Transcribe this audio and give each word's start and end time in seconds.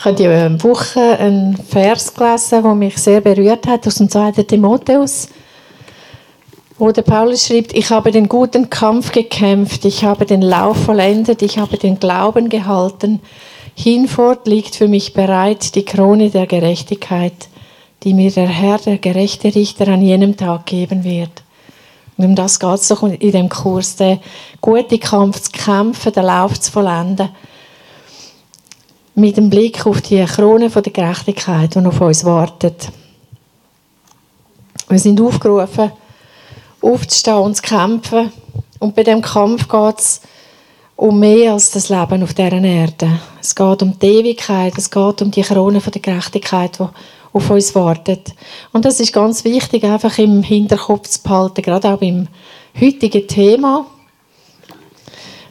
Ich 0.00 0.06
habe 0.06 0.16
diese 0.16 0.64
Woche 0.64 1.18
einen 1.18 1.58
Vers 1.58 2.14
gelesen, 2.14 2.62
der 2.62 2.74
mich 2.74 2.96
sehr 2.96 3.20
berührt 3.20 3.66
hat, 3.66 3.86
aus 3.86 3.96
dem 3.96 4.08
2. 4.08 4.32
Timotheus, 4.44 5.28
wo 6.78 6.90
der 6.90 7.02
Paulus 7.02 7.46
schreibt, 7.46 7.74
ich 7.74 7.90
habe 7.90 8.10
den 8.10 8.26
guten 8.26 8.70
Kampf 8.70 9.12
gekämpft, 9.12 9.84
ich 9.84 10.02
habe 10.02 10.24
den 10.24 10.40
Lauf 10.40 10.78
vollendet, 10.84 11.42
ich 11.42 11.58
habe 11.58 11.76
den 11.76 12.00
Glauben 12.00 12.48
gehalten. 12.48 13.20
Hinfort 13.74 14.46
liegt 14.46 14.74
für 14.74 14.88
mich 14.88 15.12
bereit 15.12 15.74
die 15.74 15.84
Krone 15.84 16.30
der 16.30 16.46
Gerechtigkeit, 16.46 17.50
die 18.02 18.14
mir 18.14 18.30
der 18.30 18.48
Herr, 18.48 18.78
der 18.78 18.96
gerechte 18.96 19.54
Richter, 19.54 19.86
an 19.88 20.00
jenem 20.00 20.34
Tag 20.34 20.64
geben 20.64 21.04
wird. 21.04 21.42
Und 22.16 22.24
um 22.24 22.34
das 22.34 22.58
geht 22.58 22.74
es 22.74 22.88
doch 22.88 23.02
in 23.02 23.32
dem 23.32 23.50
Kurs, 23.50 23.96
den 23.96 24.18
guten 24.62 24.98
Kampf 24.98 25.40
zu 25.42 25.50
kämpfen, 25.52 26.10
den 26.10 26.24
Lauf 26.24 26.58
zu 26.58 26.72
vollenden 26.72 27.28
mit 29.20 29.36
dem 29.36 29.50
Blick 29.50 29.86
auf 29.86 30.00
die 30.00 30.24
Krone 30.24 30.70
der 30.70 30.82
Gerechtigkeit, 30.82 31.74
die 31.74 31.78
auf 31.78 32.00
uns 32.00 32.24
wartet. 32.24 32.88
Wir 34.88 34.98
sind 34.98 35.20
aufgerufen, 35.20 35.92
aufzustehen 36.80 37.36
und 37.36 37.56
zu 37.56 37.62
kämpfen. 37.62 38.32
Und 38.78 38.94
bei 38.94 39.02
dem 39.02 39.20
Kampf 39.20 39.68
geht 39.68 39.98
es 39.98 40.22
um 40.96 41.20
mehr 41.20 41.52
als 41.52 41.70
das 41.70 41.90
Leben 41.90 42.22
auf 42.22 42.34
dieser 42.34 42.52
Erde. 42.52 43.20
Es 43.40 43.54
geht 43.54 43.82
um 43.82 43.98
die 43.98 44.06
Ewigkeit, 44.06 44.76
es 44.76 44.90
geht 44.90 45.22
um 45.22 45.30
die 45.30 45.42
Krone 45.42 45.80
der 45.80 46.00
Gerechtigkeit, 46.00 46.78
die 46.78 46.88
auf 47.32 47.50
uns 47.50 47.74
wartet. 47.74 48.34
Und 48.72 48.84
das 48.84 49.00
ist 49.00 49.12
ganz 49.12 49.44
wichtig, 49.44 49.84
einfach 49.84 50.16
im 50.18 50.42
Hinterkopf 50.42 51.08
zu 51.08 51.22
behalten, 51.22 51.62
gerade 51.62 51.88
auch 51.92 51.98
beim 51.98 52.26
heutigen 52.80 53.28
Thema. 53.28 53.86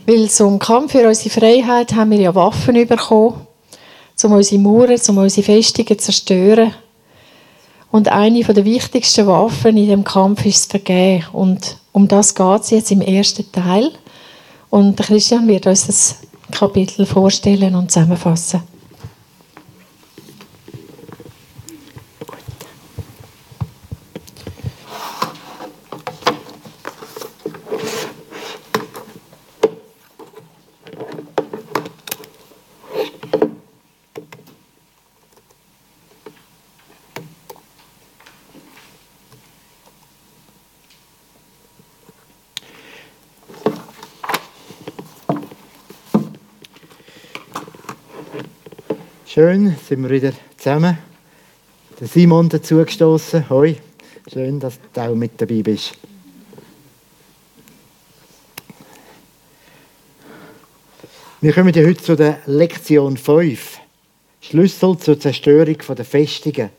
Weil 0.06 0.28
zum 0.30 0.58
Kampf 0.58 0.94
für 0.94 1.08
unsere 1.08 1.30
Freiheit 1.30 1.94
haben 1.94 2.12
wir 2.12 2.20
ja 2.20 2.36
Waffen 2.36 2.74
bekommen 2.88 3.48
um 4.24 4.34
unsere 4.34 4.62
Mauern, 4.62 5.00
um 5.08 5.18
unsere 5.18 5.46
Festungen 5.46 5.88
zu 5.88 6.06
zerstören. 6.06 6.74
Und 7.92 8.08
eine 8.10 8.44
der 8.44 8.66
wichtigsten 8.66 9.28
Waffen 9.28 9.78
in 9.78 9.88
dem 9.88 10.04
Kampf 10.04 10.46
ist 10.46 10.66
das 10.66 10.72
Vergehen. 10.72 11.26
Und 11.34 11.78
um 11.92 12.08
das 12.08 12.36
geht 12.36 12.62
es 12.62 12.70
jetzt 12.70 12.92
im 12.92 13.02
ersten 13.02 13.52
Teil. 13.52 13.92
Und 14.70 14.98
Christian 14.98 15.48
wird 15.48 15.66
uns 15.66 15.88
das 15.88 16.16
Kapitel 16.52 17.06
vorstellen 17.06 17.76
und 17.76 17.92
zusammenfassen. 17.92 18.62
Schön, 49.32 49.76
sind 49.88 50.02
wir 50.02 50.10
wieder 50.10 50.34
zusammen. 50.58 50.98
Der 52.00 52.08
Simon 52.08 52.50
dazu 52.50 52.78
gestoßen. 52.78 53.48
Hoi. 53.52 53.76
Schön, 54.34 54.60
dass 54.60 54.80
du 54.92 55.02
auch 55.02 55.14
mit 55.14 55.40
dabei 55.40 55.62
bist. 55.62 55.94
Wir 61.42 61.54
kommen 61.54 61.72
ja 61.76 61.86
heute 61.86 62.02
zu 62.02 62.16
der 62.16 62.40
Lektion 62.48 63.18
5. 63.18 63.80
Schlüssel 64.42 64.98
zur 64.98 65.20
Zerstörung 65.20 65.78
der 65.78 66.06
Festungen. 66.06 66.72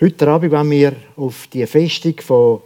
Heute 0.00 0.28
Abend 0.28 0.50
wollen 0.50 0.70
wir 0.70 0.96
auf 1.16 1.46
die 1.48 1.66
Festung 1.66 2.18
von 2.22 2.62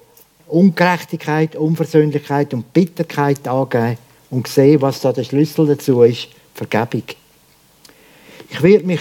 Ungerechtigkeit, 0.47 1.57
Unversöhnlichkeit 1.57 2.55
und 2.55 2.73
Bitterkeit 2.73 3.49
angehen 3.49 3.99
und 4.31 4.47
sehen, 4.47 4.81
was 4.83 5.01
da 5.01 5.13
der 5.13 5.25
Schlüssel 5.25 5.67
dazu 5.67 6.05
ist. 6.05 6.29
Vergebung. 6.55 7.03
Ich 8.51 8.63
werde 8.63 8.87
mich 8.87 9.01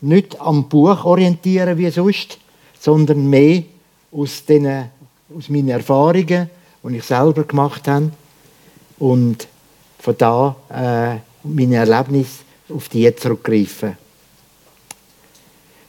nicht 0.00 0.40
am 0.40 0.68
Buch 0.68 1.04
orientieren 1.04 1.78
wie 1.78 1.90
sonst, 1.90 2.38
sondern 2.78 3.28
mehr 3.28 3.62
aus, 4.10 4.44
den, 4.44 4.66
aus 5.36 5.48
meinen 5.48 5.68
Erfahrungen, 5.68 6.50
die 6.82 6.96
ich 6.96 7.04
selber 7.04 7.44
gemacht 7.44 7.86
habe 7.86 8.10
und 8.98 9.46
von 9.98 10.14
da 10.18 10.56
äh, 10.68 11.18
meine 11.46 11.76
Erlebnisse 11.76 12.40
auf 12.68 12.88
die 12.88 13.14
zurückgreifen. 13.14 13.96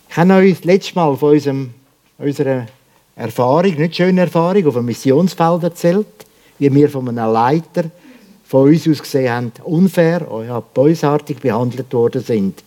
Ich 0.10 0.18
habe 0.18 0.34
euch 0.34 0.58
das 0.58 0.66
letzte 0.66 0.96
Mal 0.96 1.18
von 1.18 1.32
unserem, 1.32 1.74
unserer 2.20 2.68
Erfahrung, 3.16 3.76
nicht 3.76 3.96
schöne 3.96 4.22
Erfahrung, 4.22 4.68
auf 4.68 4.78
einem 4.78 4.86
Missionsfeld 4.86 5.64
erzählt, 5.64 6.08
wie 6.60 6.74
wir 6.74 6.90
von 6.90 7.10
einem 7.10 7.34
Leiter 7.34 7.86
von 8.46 8.70
uns 8.70 8.88
aus 8.88 9.02
gesehen 9.02 9.32
haben, 9.32 9.52
unfair, 9.64 10.28
ja, 10.48 10.60
bösartig 10.60 11.40
behandelt 11.40 11.92
worden 11.92 12.22
sind. 12.22 12.64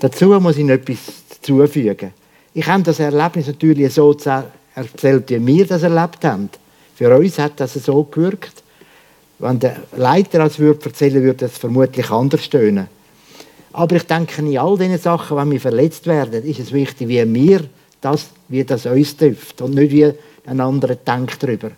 Dazu 0.00 0.28
muss 0.40 0.56
ich 0.56 0.64
noch 0.64 0.74
etwas 0.74 0.98
zufügen. 1.42 2.12
Ich 2.54 2.66
habe 2.66 2.82
das 2.82 2.98
Erlebnis 2.98 3.46
natürlich 3.46 3.92
so 3.92 4.12
erzählt, 4.74 5.30
wie 5.30 5.46
wir 5.46 5.66
das 5.66 5.82
erlebt 5.82 6.24
haben. 6.24 6.50
Für 6.94 7.16
uns 7.16 7.38
hat 7.38 7.60
das 7.60 7.74
so 7.74 8.04
gewirkt. 8.04 8.62
Wenn 9.38 9.58
der 9.58 9.76
Leiter 9.96 10.38
das 10.40 10.58
würde 10.58 10.84
erzählen 10.84 11.22
würde, 11.22 11.46
es 11.46 11.56
vermutlich 11.56 12.10
anders 12.10 12.44
stöhnen. 12.44 12.88
Aber 13.72 13.96
ich 13.96 14.02
denke, 14.02 14.42
in 14.42 14.58
all 14.58 14.76
diesen 14.76 14.98
Sachen, 14.98 15.36
wenn 15.36 15.50
wir 15.50 15.60
verletzt 15.60 16.06
werden, 16.06 16.44
ist 16.44 16.58
es 16.58 16.72
wichtig, 16.72 17.08
wie 17.08 17.34
wir 17.34 17.64
das, 18.00 18.26
wie 18.48 18.64
das 18.64 18.86
uns 18.86 19.16
trifft 19.16 19.62
und 19.62 19.74
nicht 19.74 19.92
wie 19.92 20.12
ein 20.46 20.60
anderer 20.60 20.96
denkt 20.96 21.42
darüber. 21.42 21.70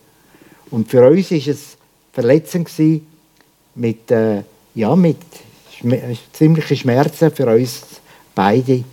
Und 0.70 0.88
für 0.88 1.06
uns 1.08 1.30
ist 1.30 1.48
es 1.48 1.76
verletzend 2.12 2.70
mit, 3.74 4.10
äh, 4.10 4.42
ja, 4.74 4.96
mit 4.96 5.18
ziemliche 6.32 6.76
Schmerzen 6.76 7.30
für 7.30 7.46
uns 7.46 7.82
beide. 8.34 8.84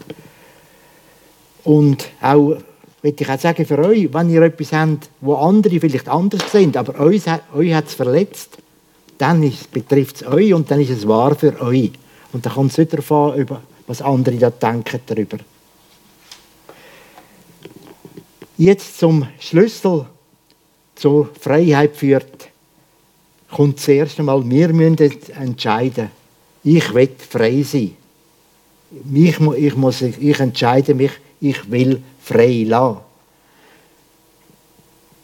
Und 1.64 2.10
auch, 2.22 2.58
würde 3.02 3.24
ich 3.24 3.30
auch 3.30 3.40
sagen, 3.40 3.66
für 3.66 3.80
euch, 3.80 4.14
wenn 4.14 4.30
ihr 4.30 4.42
etwas 4.42 4.74
habt, 4.74 5.10
wo 5.22 5.36
andere 5.36 5.80
vielleicht 5.80 6.10
anders 6.10 6.52
sind, 6.52 6.76
aber 6.78 7.00
euch, 7.00 7.24
euch 7.54 7.74
hat 7.74 7.88
es 7.88 7.94
verletzt, 7.94 8.58
dann 9.18 9.52
betrifft 9.72 10.18
es 10.18 10.28
euch 10.28 10.54
und 10.54 10.72
dann 10.72 10.80
ist 10.80 10.90
es 10.90 11.08
wahr 11.08 11.36
für 11.36 11.60
euch. 11.62 11.92
Und 12.32 12.46
dann 12.46 12.54
kommt 12.54 12.78
es 12.78 13.12
an, 13.12 13.36
über, 13.36 13.62
was 13.88 14.02
andere 14.02 14.38
da 14.38 14.50
denken 14.50 15.00
darüber. 15.06 15.38
Jetzt 18.58 19.00
zum 19.00 19.28
Schlüssel 19.40 20.06
zur 20.96 21.30
Freiheit 21.40 21.96
führt, 21.96 22.50
kommt 23.50 23.80
zuerst 23.80 24.20
einmal, 24.20 24.48
wir 24.50 24.74
müssen 24.74 24.98
entscheiden, 25.32 26.12
ich 26.64 26.94
will 26.94 27.10
frei 27.18 27.64
sein. 27.64 27.96
Ich, 29.14 29.40
ich, 29.40 29.76
muss, 29.76 30.02
ich 30.02 30.40
entscheide 30.40 30.94
mich, 30.94 31.12
ich 31.40 31.70
will 31.70 32.02
frei 32.22 32.66
lassen. 32.68 32.98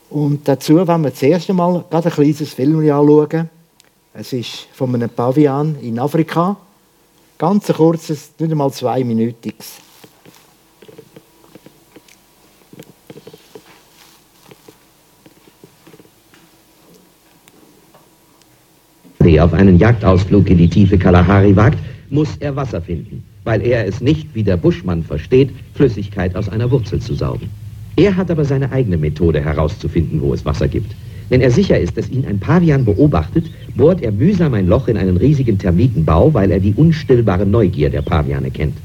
Und 0.10 0.48
dazu 0.48 0.76
wollen 0.76 1.04
wir 1.04 1.14
zuerst 1.14 1.50
einmal 1.50 1.84
gerade 1.90 2.10
ein 2.10 2.14
kleines 2.14 2.54
Film 2.54 2.80
anschauen. 2.80 3.50
Es 4.14 4.32
ist 4.32 4.68
von 4.74 4.94
einem 4.96 5.10
Pavian 5.10 5.76
in 5.82 6.00
Afrika. 6.00 6.56
Ganz 7.38 7.68
kurzes, 7.68 8.32
nicht 8.40 8.52
einmal 8.52 8.72
zweiminütiges. 8.72 9.85
Wer 19.26 19.44
auf 19.44 19.54
einen 19.54 19.80
Jagdausflug 19.80 20.52
in 20.52 20.60
die 20.60 20.68
tiefe 20.68 21.00
Kalahari 21.00 21.56
wagt, 21.56 21.80
muss 22.12 22.38
er 22.42 22.56
Wasser 22.56 22.80
finden, 22.80 23.24
weil 23.44 23.60
er 23.66 23.88
es 23.88 24.00
nicht, 24.00 24.28
wie 24.36 24.44
der 24.44 24.56
Buschmann 24.56 25.02
versteht, 25.02 25.50
Flüssigkeit 25.74 26.36
aus 26.36 26.48
einer 26.48 26.70
Wurzel 26.70 27.00
zu 27.00 27.16
saugen. 27.16 27.50
Er 27.96 28.16
hat 28.16 28.30
aber 28.30 28.46
seine 28.46 28.72
eigene 28.72 28.98
Methode 28.98 29.44
herauszufinden, 29.44 30.22
wo 30.22 30.36
es 30.36 30.46
Wasser 30.46 30.68
gibt. 30.68 30.96
Wenn 31.30 31.42
er 31.42 31.50
sicher 31.50 31.80
ist, 31.80 31.98
dass 31.98 32.12
ihn 32.12 32.24
ein 32.28 32.38
Pavian 32.38 32.86
beobachtet, 32.86 33.50
bohrt 33.76 34.04
er 34.04 34.12
mühsam 34.12 34.54
ein 34.54 34.68
Loch 34.68 34.88
in 34.88 34.96
einen 34.96 35.18
riesigen 35.18 35.58
Termitenbau, 35.58 36.32
weil 36.32 36.52
er 36.52 36.60
die 36.60 36.76
unstillbare 36.76 37.48
Neugier 37.48 37.90
der 37.90 38.04
Paviane 38.04 38.52
kennt. 38.52 38.78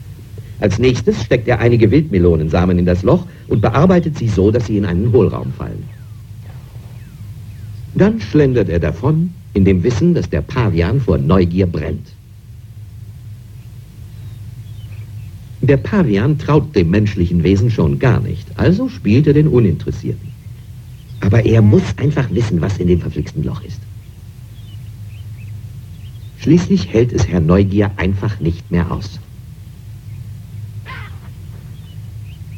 Als 0.60 0.78
nächstes 0.78 1.22
steckt 1.22 1.48
er 1.48 1.58
einige 1.58 1.90
Wildmelonensamen 1.90 2.78
in 2.78 2.86
das 2.86 3.02
Loch 3.02 3.26
und 3.48 3.60
bearbeitet 3.60 4.16
sie 4.16 4.28
so, 4.28 4.50
dass 4.50 4.64
sie 4.64 4.78
in 4.78 4.86
einen 4.86 5.12
Hohlraum 5.12 5.52
fallen. 5.52 5.84
Dann 7.94 8.18
schlendert 8.22 8.70
er 8.70 8.78
davon, 8.78 9.34
in 9.54 9.64
dem 9.64 9.82
Wissen, 9.82 10.14
dass 10.14 10.30
der 10.30 10.42
Pavian 10.42 11.00
vor 11.00 11.18
Neugier 11.18 11.66
brennt. 11.66 12.06
Der 15.60 15.76
Pavian 15.76 16.38
traut 16.38 16.74
dem 16.74 16.90
menschlichen 16.90 17.42
Wesen 17.42 17.70
schon 17.70 17.98
gar 17.98 18.20
nicht, 18.20 18.46
also 18.58 18.88
spielt 18.88 19.26
er 19.26 19.34
den 19.34 19.48
Uninteressierten. 19.48 20.28
Aber 21.20 21.44
er 21.44 21.60
muss 21.60 21.82
einfach 21.98 22.30
wissen, 22.30 22.60
was 22.60 22.78
in 22.78 22.88
dem 22.88 23.00
verflixten 23.00 23.44
Loch 23.44 23.62
ist. 23.62 23.80
Schließlich 26.38 26.90
hält 26.90 27.12
es 27.12 27.28
Herr 27.28 27.40
Neugier 27.40 27.90
einfach 27.96 28.40
nicht 28.40 28.70
mehr 28.70 28.90
aus. 28.90 29.20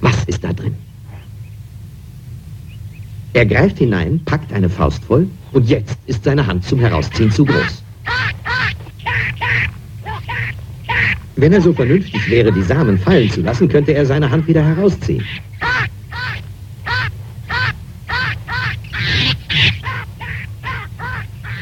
Was 0.00 0.24
ist 0.24 0.44
da 0.44 0.52
drin? 0.52 0.76
Er 3.34 3.46
greift 3.46 3.78
hinein, 3.78 4.20
packt 4.24 4.52
eine 4.52 4.68
Faust 4.68 5.02
voll 5.04 5.26
und 5.52 5.68
jetzt 5.68 5.96
ist 6.06 6.24
seine 6.24 6.46
Hand 6.46 6.64
zum 6.64 6.80
Herausziehen 6.80 7.30
zu 7.30 7.44
groß. 7.44 7.82
Wenn 11.36 11.52
er 11.52 11.62
so 11.62 11.72
vernünftig 11.72 12.30
wäre, 12.30 12.52
die 12.52 12.62
Samen 12.62 12.98
fallen 12.98 13.30
zu 13.30 13.40
lassen, 13.40 13.68
könnte 13.68 13.92
er 13.94 14.04
seine 14.04 14.30
Hand 14.30 14.46
wieder 14.46 14.62
herausziehen. 14.64 15.24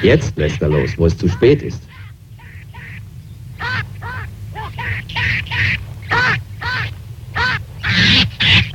Jetzt 0.02 0.36
lässt 0.36 0.60
er 0.60 0.68
los, 0.68 0.90
wo 0.96 1.06
es 1.06 1.16
zu 1.16 1.28
spät 1.28 1.62
ist. 1.62 1.82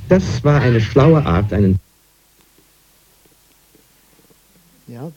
Das 0.08 0.44
war 0.44 0.62
eine 0.62 0.80
schlaue 0.80 1.26
Art, 1.26 1.52
einen... 1.52 1.80
Ja, 4.88 5.12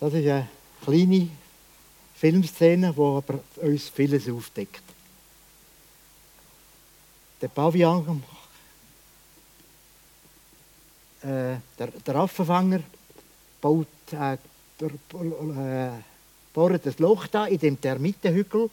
das 0.00 0.12
ist 0.12 0.26
eine 0.26 0.48
kleine 0.84 1.28
Filmszene, 2.16 2.92
die 2.92 3.00
aber 3.00 3.40
uns 3.56 3.88
vieles 3.90 4.28
aufdeckt. 4.28 4.82
Der 7.40 7.48
Pavian, 7.48 8.24
äh, 11.22 11.56
der, 11.78 11.86
der 12.04 12.16
Affenfanger, 12.16 12.80
baut, 13.60 13.86
äh, 14.12 14.34
äh, 14.34 15.90
bohrt 16.52 16.86
ein 16.86 16.94
Loch 16.98 17.26
da 17.28 17.46
in 17.46 17.58
dem 17.58 17.80
Termitenhügel, 17.80 18.68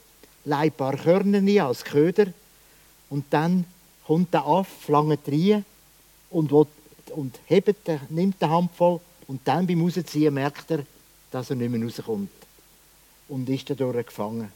leiht 0.46 0.74
ein 0.74 0.78
paar 0.78 0.98
Körner 0.98 1.38
rein 1.38 1.60
als 1.60 1.84
Köder 1.84 2.34
und 3.12 3.26
dann 3.30 3.66
kommt 4.08 4.34
der 4.34 4.46
Affe 4.46 4.92
lange 4.92 5.20
rein 5.28 5.66
und, 6.32 6.52
will, 6.52 6.68
und 7.12 7.40
hebt, 7.46 7.88
nimmt 8.10 8.42
die 8.42 8.46
Hand 8.46 8.72
voll 8.76 9.00
und 9.28 9.42
dann 9.46 9.68
beim 9.68 9.82
Rausziehen 9.82 10.34
merkt 10.34 10.72
er, 10.72 10.86
dass 11.32 11.50
er 11.50 11.56
nicht 11.56 11.72
mehr 11.72 11.84
rauskommt 11.84 12.30
und 13.30 13.50
ist 13.50 13.70
dadurch 13.70 14.06
gefangen. 14.06 14.52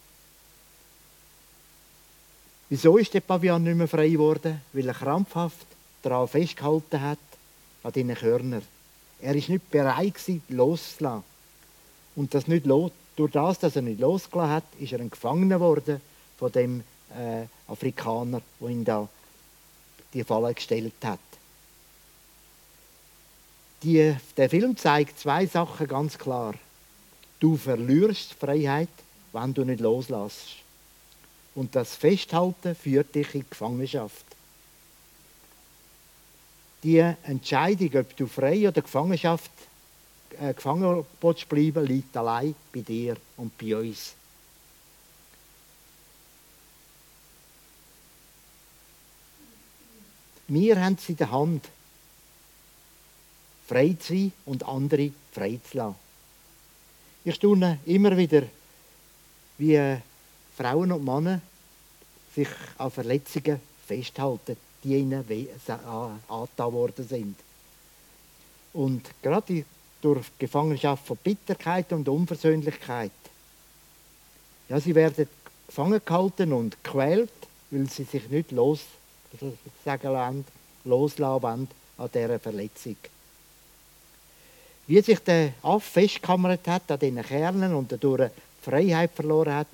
Wieso 2.69 2.97
ist 2.97 3.13
der 3.13 3.21
Pavian 3.21 3.63
nicht 3.63 3.77
mehr 3.77 3.87
frei 3.87 4.09
geworden? 4.09 4.61
Weil 4.73 4.87
er 4.87 4.93
krampfhaft 4.93 5.67
daran 6.01 6.27
festgehalten 6.27 7.01
hat, 7.01 7.19
an 7.83 7.91
diesen 7.91 8.15
Körnern. 8.15 8.63
Er 9.21 9.35
ist 9.35 9.49
nicht 9.49 9.69
bereit 9.69 10.15
loszulassen. 10.49 11.23
Und 12.15 12.33
das 12.33 12.47
nicht 12.47 12.65
los, 12.65 12.91
durch 13.15 13.31
das, 13.31 13.59
dass 13.59 13.75
er 13.75 13.81
nicht 13.81 13.99
losgelassen 13.99 14.51
hat, 14.51 14.63
ist 14.79 14.91
er 14.91 14.99
ein 14.99 15.09
Gefangener 15.09 15.55
geworden 15.55 16.01
von 16.37 16.51
dem 16.51 16.81
äh, 17.11 17.45
Afrikaner, 17.67 18.41
der 18.59 18.69
ihn 18.69 18.83
da 18.83 19.07
die 20.13 20.23
Falle 20.23 20.53
gestellt 20.53 20.93
hat. 21.03 21.19
Die, 23.85 24.15
der 24.35 24.49
Film 24.49 24.75
zeigt 24.75 25.19
zwei 25.19 25.45
Sachen 25.45 25.87
ganz 25.87 26.17
klar. 26.17 26.55
Du 27.39 27.55
verlierst 27.55 28.33
Freiheit, 28.33 28.89
wenn 29.31 29.53
du 29.53 29.63
nicht 29.63 29.79
loslässt. 29.79 30.55
Und 31.53 31.75
das 31.75 31.93
Festhalten 31.93 32.73
führt 32.73 33.13
dich 33.13 33.35
in 33.35 33.45
Gefangenschaft. 33.47 34.25
Die 36.81 36.97
Entscheidung, 36.97 37.93
ob 37.93 38.17
du 38.17 38.25
frei 38.25 38.67
oder 38.67 38.81
Gefangenschaft 38.81 39.51
äh, 40.39 40.55
gefangen 40.55 41.05
bleiben, 41.19 41.85
liegt 41.85 42.17
allein 42.17 42.55
bei 42.73 42.81
dir 42.81 43.17
und 43.37 43.55
bei 43.55 43.75
uns. 43.77 44.13
Wir 50.47 50.83
haben 50.83 50.97
es 50.99 51.07
in 51.07 51.17
der 51.17 51.29
Hand, 51.29 51.69
frei 53.67 53.95
zu 53.99 54.13
sein 54.13 54.31
und 54.45 54.67
andere 54.67 55.11
frei 55.31 55.59
zu 55.69 55.77
lassen. 55.77 55.95
Ich 57.23 57.35
staune 57.35 57.79
immer 57.85 58.15
wieder, 58.15 58.43
wie 59.57 59.97
Frauen 60.55 60.91
und 60.91 61.03
Männer 61.03 61.41
sich 62.35 62.49
an 62.77 62.91
Verletzungen 62.91 63.59
festhalten, 63.87 64.57
die 64.83 64.95
ihnen 64.95 65.25
angetan 65.67 66.73
worden 66.73 67.07
sind. 67.07 67.35
Und 68.73 69.09
gerade 69.21 69.65
durch 70.01 70.27
Gefangenschaft 70.37 71.07
von 71.07 71.17
Bitterkeit 71.17 71.91
und 71.93 72.07
Unversöhnlichkeit. 72.07 73.11
Ja, 74.69 74.79
sie 74.79 74.93
werden 74.93 75.27
gefangen 75.65 76.01
gehalten 76.05 76.53
und 76.53 76.83
gequält, 76.83 77.31
weil 77.71 77.89
sie 77.89 78.03
sich 78.03 78.29
nicht 78.29 78.51
lassen, 78.51 78.83
loslassen 80.83 81.41
wollen 81.41 81.67
an 81.97 82.09
dieser 82.13 82.39
Verletzung. 82.39 82.97
Wie 84.87 85.01
sich 85.01 85.19
der 85.19 85.53
Affe 85.63 86.01
festgekammert 86.01 86.67
hat 86.67 86.91
an 86.91 86.99
diesen 86.99 87.23
Kernen 87.23 87.73
und 87.73 87.91
dadurch 87.91 88.29
die 88.29 88.69
Freiheit 88.69 89.11
verloren 89.15 89.55
hat, 89.55 89.67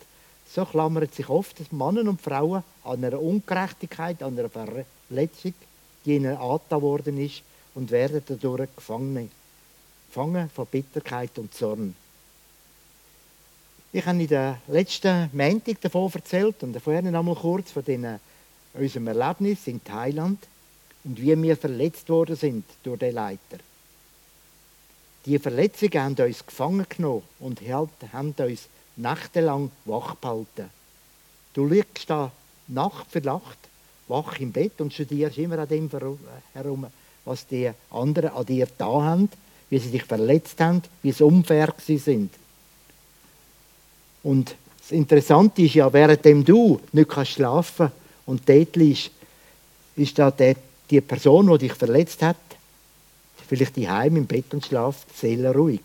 so 0.50 0.64
klammern 0.66 1.08
sich 1.12 1.28
oft 1.28 1.72
Männer 1.74 2.10
und 2.10 2.22
Frauen 2.22 2.64
an 2.86 3.04
einer 3.04 3.22
Ungerechtigkeit, 3.22 4.24
an 4.24 4.40
einer 4.40 4.50
Verletzung, 4.50 5.54
die 6.06 6.16
ihnen 6.16 6.38
angetan 6.38 6.82
worden 6.82 7.18
ist 7.18 7.44
und 7.76 7.92
werden 7.92 8.22
dadurch 8.26 8.74
gefangen. 8.74 9.30
Gefangen 10.08 10.50
von 10.50 10.66
Bitterkeit 10.66 11.38
und 11.38 11.54
Zorn. 11.54 11.96
Ich 13.94 14.06
habe 14.06 14.22
in 14.22 14.28
der 14.28 14.62
letzten 14.68 15.30
Montag 15.34 15.82
davon 15.82 16.10
erzählt 16.14 16.64
und 16.64 16.82
vorhin 16.82 17.14
einmal 17.14 17.36
kurz 17.36 17.72
von 17.72 17.84
den, 17.84 18.20
unserem 18.74 19.08
Erlebnis 19.08 19.68
in 19.68 19.84
Thailand 19.84 20.40
und 21.04 21.22
wie 21.22 21.42
wir 21.42 21.58
verletzt 21.58 22.08
worden 22.08 22.38
sind 22.38 22.64
durch 22.84 23.00
den 23.00 23.16
Leiter. 23.16 23.58
Die 25.26 25.38
Verletzungen 25.38 26.02
haben 26.02 26.16
uns 26.26 26.46
gefangen 26.46 26.86
genommen 26.90 27.24
und 27.40 27.62
haben 27.62 28.34
uns 28.38 28.68
nächtelang 28.96 29.72
wach 29.86 30.16
gehalten. 30.20 30.70
Du 31.54 31.68
liegst 31.68 32.10
da 32.10 32.32
Nacht 32.68 33.08
für 33.10 33.22
Nacht 33.22 33.58
wach 34.08 34.40
im 34.40 34.52
Bett 34.52 34.82
und 34.82 34.94
studierst 34.94 35.38
immer 35.38 35.60
an 35.60 35.68
dem 35.68 35.90
herum, 36.54 36.88
was 37.24 37.48
die 37.48 37.72
anderen 37.92 38.32
an 38.32 38.46
dir 38.46 38.68
da 38.78 38.86
haben, 38.86 39.30
wie 39.70 39.80
sie 39.80 39.92
dich 39.92 40.04
verletzt 40.04 40.60
haben, 40.60 40.82
wie 41.02 41.12
sie 41.12 41.24
unfair 41.24 41.74
sie 41.86 41.98
sind. 41.98 42.34
Und 44.24 44.56
das 44.80 44.92
Interessante 44.92 45.62
ist 45.62 45.76
ja, 45.76 45.92
währenddem 45.92 46.44
du 46.44 46.80
nicht 46.92 47.10
kannst 47.10 47.32
schlafen 47.32 47.92
und 48.26 48.48
dort 48.48 48.76
liegst, 48.76 49.12
ist 49.96 50.18
da 50.18 50.32
die 50.32 51.02
Person, 51.02 51.48
die 51.52 51.68
dich 51.68 51.74
verletzt 51.74 52.22
hat, 52.22 52.38
vielleicht 53.52 53.76
die 53.76 53.90
Heim 53.90 54.16
im 54.16 54.28
Bett 54.28 54.54
und 54.54 54.66
schlaft 54.66 55.14
seelenruhig. 55.18 55.82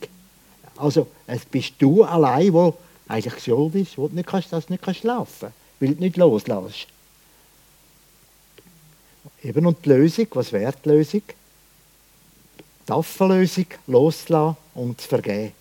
Also 0.76 1.08
es 1.26 1.44
bist 1.44 1.74
du 1.80 2.04
allein, 2.04 2.52
wo 2.52 2.76
eigentlich 3.08 3.42
schuld 3.42 3.74
ist, 3.74 3.98
wo 3.98 4.06
du 4.06 4.14
nicht 4.14 4.28
kannst, 4.28 4.52
dass 4.52 4.66
du 4.66 4.72
nicht 4.72 4.84
kannst 4.84 5.00
schlafen, 5.00 5.48
weil 5.80 5.94
du 5.96 6.00
nicht 6.00 6.16
loslässt. 6.16 6.86
Eben 9.42 9.66
und 9.66 9.84
die 9.84 9.88
Lösung, 9.88 10.28
was 10.34 10.52
wäre 10.52 10.74
die 10.84 10.88
Lösung? 10.90 11.22
Die 12.88 12.92
Affenlösung, 12.92 13.66
loslassen 13.88 14.56
und 14.74 15.00
zu 15.00 15.08
vergeben. 15.08 15.52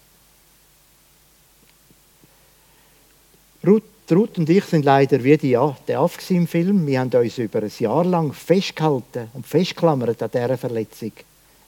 Ruth, 3.65 3.83
Ruth 4.11 4.37
und 4.37 4.47
ich 4.47 4.65
sind 4.65 4.85
leider 4.85 5.23
wie 5.23 5.37
die, 5.37 5.49
ja, 5.49 5.75
der 5.87 6.01
Affe 6.01 6.35
im 6.35 6.45
Film. 6.45 6.85
Wir 6.85 6.99
haben 6.99 7.09
uns 7.09 7.39
über 7.39 7.63
ein 7.63 7.71
Jahr 7.79 8.05
lang 8.05 8.31
festgehalten 8.31 9.29
und 9.33 9.47
festgeklammert 9.47 10.21
an 10.21 10.29
dieser 10.31 10.55
Verletzung. 10.55 11.13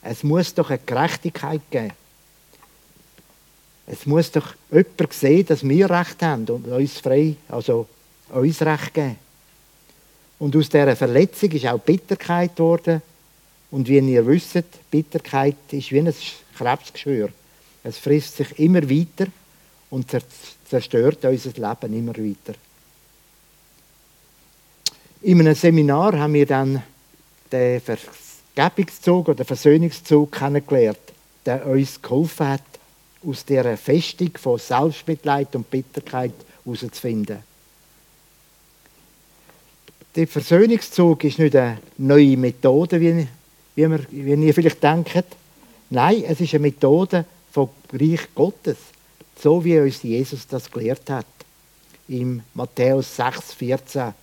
Es 0.09 0.23
muss 0.23 0.53
doch 0.53 0.69
eine 0.69 0.79
Gerechtigkeit 0.85 1.61
geben. 1.69 1.91
Es 3.87 4.05
muss 4.05 4.31
doch 4.31 4.53
jemand 4.71 5.13
sehen, 5.13 5.45
dass 5.45 5.67
wir 5.67 5.89
Recht 5.89 6.21
haben 6.21 6.45
und 6.47 6.65
uns 6.65 6.99
frei, 6.99 7.35
also 7.49 7.87
uns 8.29 8.61
Recht 8.61 8.93
geben. 8.93 9.17
Und 10.39 10.55
aus 10.55 10.69
dieser 10.69 10.95
Verletzung 10.95 11.51
ist 11.51 11.65
auch 11.65 11.79
Bitterkeit 11.79 12.55
geworden. 12.55 13.01
Und 13.69 13.89
wie 13.89 13.97
ihr 13.99 14.25
wisst, 14.25 14.63
Bitterkeit 14.89 15.57
ist 15.71 15.91
wie 15.91 15.99
ein 15.99 16.13
Krebsgeschwür. 16.57 17.29
Es 17.83 17.97
frisst 17.97 18.37
sich 18.37 18.57
immer 18.59 18.89
weiter 18.89 19.27
und 19.89 20.09
zerstört 20.69 21.25
unser 21.25 21.51
Leben 21.51 21.93
immer 21.93 22.15
weiter. 22.15 22.57
In 25.23 25.41
einem 25.41 25.55
Seminar 25.55 26.17
haben 26.17 26.33
wir 26.33 26.45
dann 26.45 26.81
den 27.51 27.81
Gebungszug 28.57 29.29
oder 29.29 29.45
Versöhnungszug 29.45 30.31
kennengelernt, 30.31 30.97
der 31.45 31.63
uns 31.67 32.01
geholfen 32.01 32.47
hat, 32.47 32.63
aus 33.23 33.45
dieser 33.45 33.77
Festung 33.77 34.31
von 34.35 34.57
Selbstmitleid 34.57 35.55
und 35.55 35.69
Bitterkeit 35.69 36.33
herauszufinden. 36.65 37.37
Der 40.15 40.27
Versöhnungszug 40.27 41.23
ist 41.23 41.37
nicht 41.37 41.55
eine 41.55 41.77
neue 41.99 42.35
Methode, 42.35 42.99
wie, 42.99 43.27
wie, 43.75 43.91
wir, 43.91 43.99
wie 44.09 44.47
ihr 44.47 44.53
vielleicht 44.55 44.81
denkt. 44.81 45.25
Nein, 45.91 46.23
es 46.27 46.41
ist 46.41 46.55
eine 46.55 46.63
Methode 46.63 47.25
vom 47.51 47.69
Reich 47.93 48.27
Gottes. 48.33 48.77
so 49.39 49.63
wie 49.63 49.79
uns 49.79 50.01
Jesus 50.01 50.47
das 50.47 50.71
gelehrt 50.71 51.07
hat. 51.11 51.27
Im 52.07 52.41
Matthäus 52.55 53.15
6, 53.17 53.53
14. 53.53 54.13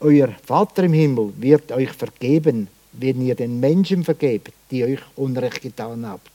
Euer 0.00 0.28
Vater 0.44 0.82
im 0.82 0.92
Himmel 0.92 1.32
wird 1.38 1.70
euch 1.70 1.92
vergeben, 1.92 2.68
wenn 2.98 3.20
ihr 3.24 3.34
den 3.34 3.60
Menschen 3.60 4.04
vergebt, 4.04 4.52
die 4.70 4.84
euch 4.84 5.00
Unrecht 5.16 5.62
getan 5.62 6.06
habt. 6.06 6.30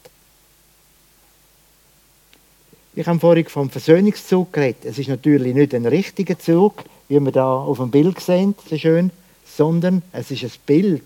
Ich 2.93 3.07
habe 3.07 3.19
vorhin 3.19 3.45
vom 3.45 3.69
Versöhnungszug 3.69 4.51
geredet. 4.51 4.85
Es 4.85 4.99
ist 4.99 5.07
natürlich 5.07 5.55
nicht 5.55 5.73
ein 5.73 5.85
richtiger 5.85 6.37
Zug, 6.37 6.83
wie 7.07 7.19
wir 7.19 7.31
da 7.31 7.55
auf 7.55 7.77
dem 7.77 7.89
Bild 7.89 8.19
sehen, 8.19 8.53
so 8.69 8.77
schön, 8.77 9.11
sondern 9.45 10.01
es 10.11 10.29
ist 10.31 10.43
ein 10.43 10.51
Bild, 10.65 11.03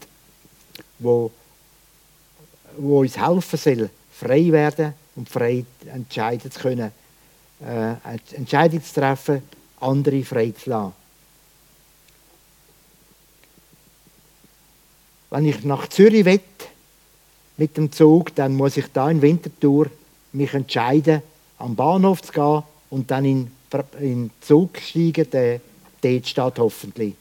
wo, 1.00 1.32
wo 2.78 3.02
uns 3.02 3.18
helfen 3.18 3.58
soll, 3.60 3.90
frei 4.12 4.52
werden 4.52 4.94
und 5.16 5.30
frei 5.30 5.64
entscheiden 5.86 6.52
zu 6.52 6.60
können, 6.60 6.92
äh, 7.64 7.96
Entscheidungen 8.36 8.84
zu 8.84 8.94
treffen, 8.94 9.42
andere 9.80 10.24
frei 10.24 10.52
zu 10.52 10.70
lassen. 10.72 11.05
Wenn 15.30 15.46
ich 15.46 15.64
nach 15.64 15.88
Zürich 15.88 16.26
will, 16.26 16.40
mit 17.58 17.78
dem 17.78 17.92
Zug, 17.92 18.36
dann 18.36 18.56
muss 18.56 18.78
ich 18.78 18.88
da 18.92 19.10
in 19.10 19.22
Winterthur 19.22 19.88
mich 20.34 20.54
entscheiden, 20.54 21.22
am 21.58 21.76
Bahnhof 21.76 22.22
zu 22.22 22.32
gehen 22.32 22.64
und 22.90 23.10
dann 23.12 23.26
in, 23.26 23.52
den 24.00 24.32
Zug 24.42 24.78
steigen, 24.80 25.30
der 25.30 25.62
dort 26.02 26.28
steht 26.28 26.60
hoffentlich. 26.60 27.14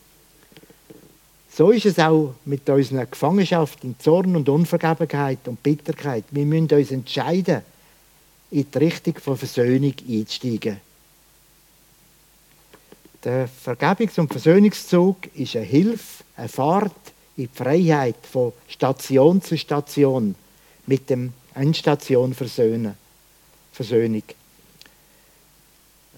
So 1.53 1.71
ist 1.71 1.87
es 1.87 1.99
auch 2.01 2.35
mit 2.45 2.69
unserer 2.69 3.07
Gefangenschaft 3.07 3.85
in 3.85 3.95
Zorn 4.01 4.35
und 4.35 4.49
Unvergebenheit 4.49 5.47
und 5.47 5.63
Bitterkeit. 5.63 6.25
Wir 6.31 6.45
müssen 6.45 6.73
uns 6.73 6.91
entscheiden, 6.91 7.63
in 8.51 8.67
die 8.69 8.79
Richtung 8.79 9.15
von 9.19 9.37
Versöhnung 9.37 9.95
einzusteigen. 10.09 10.81
Der 13.23 13.49
Vergebungs- 13.49 14.19
und 14.19 14.31
Versöhnungszug 14.31 15.29
ist 15.35 15.57
eine 15.57 15.65
Hilfe, 15.65 16.25
eine 16.37 16.49
Fahrt 16.49 16.93
in 17.37 17.45
die 17.45 17.51
Freiheit 17.53 18.17
von 18.31 18.53
Station 18.69 19.43
zu 19.43 19.57
Station 19.57 20.35
mit 20.87 21.11
dem 21.11 21.33
Endstation 21.55 22.35
Versöhnen. 22.35 22.95
Versöhnung. 23.73 24.23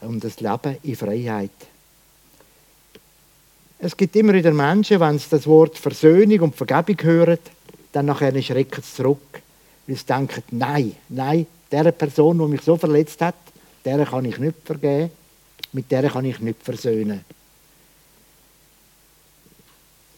Um 0.03 0.21
das 0.21 0.41
Leben 0.41 0.77
in 0.83 0.97
Freiheit. 0.97 1.51
Es 3.79 3.97
gibt 3.97 4.17
immer 4.17 4.35
wieder 4.35 4.53
Menschen, 4.53 5.01
wenn 5.01 5.19
sie 5.19 5.29
das 5.31 5.47
Wort 5.47 5.79
Versöhnung 5.79 6.41
und 6.41 6.57
Vergebung 6.57 6.97
hören, 7.03 7.39
dann 7.93 8.07
nachher 8.07 8.43
schrecken 8.43 8.83
sie 8.83 8.95
zurück. 8.95 9.43
Weil 9.87 9.97
sie 9.97 10.05
denken, 10.05 10.43
nein, 10.51 10.97
nein, 11.09 11.47
der 11.71 11.93
Person, 11.93 12.39
die 12.39 12.45
mich 12.45 12.63
so 12.63 12.77
verletzt 12.77 13.21
hat, 13.21 13.35
der 13.85 14.05
kann 14.05 14.25
ich 14.25 14.39
nicht 14.39 14.57
vergeben, 14.65 15.11
mit 15.73 15.91
der 15.91 16.09
kann 16.11 16.25
ich 16.25 16.41
nicht 16.41 16.63
versöhnen. 16.63 17.25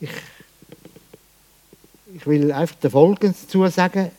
Ich, 0.00 0.10
ich 2.14 2.26
will 2.26 2.52
einfach 2.52 2.76
Folgendes 2.90 3.42
dazu 3.42 3.66
sagen. 3.68 4.10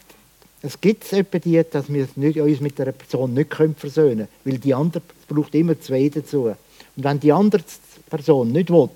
Es 0.62 0.79
gibt 0.79 1.12
etwa 1.13 1.39
die, 1.39 1.63
dass 1.69 1.86
wir 1.91 2.08
uns 2.43 2.60
mit 2.60 2.79
einer 2.81 2.91
Person 2.91 3.34
nicht 3.34 3.53
versöhnen 3.53 4.17
können, 4.17 4.27
weil 4.43 4.58
die 4.58 4.74
andere 4.74 5.01
braucht 5.27 5.55
immer 5.55 5.79
zwei 5.79 6.10
dazu. 6.10 6.43
Und 6.46 6.55
wenn 6.96 7.19
die 7.19 7.31
andere 7.31 7.63
Person 8.10 8.51
nicht 8.51 8.69
will, 8.69 8.89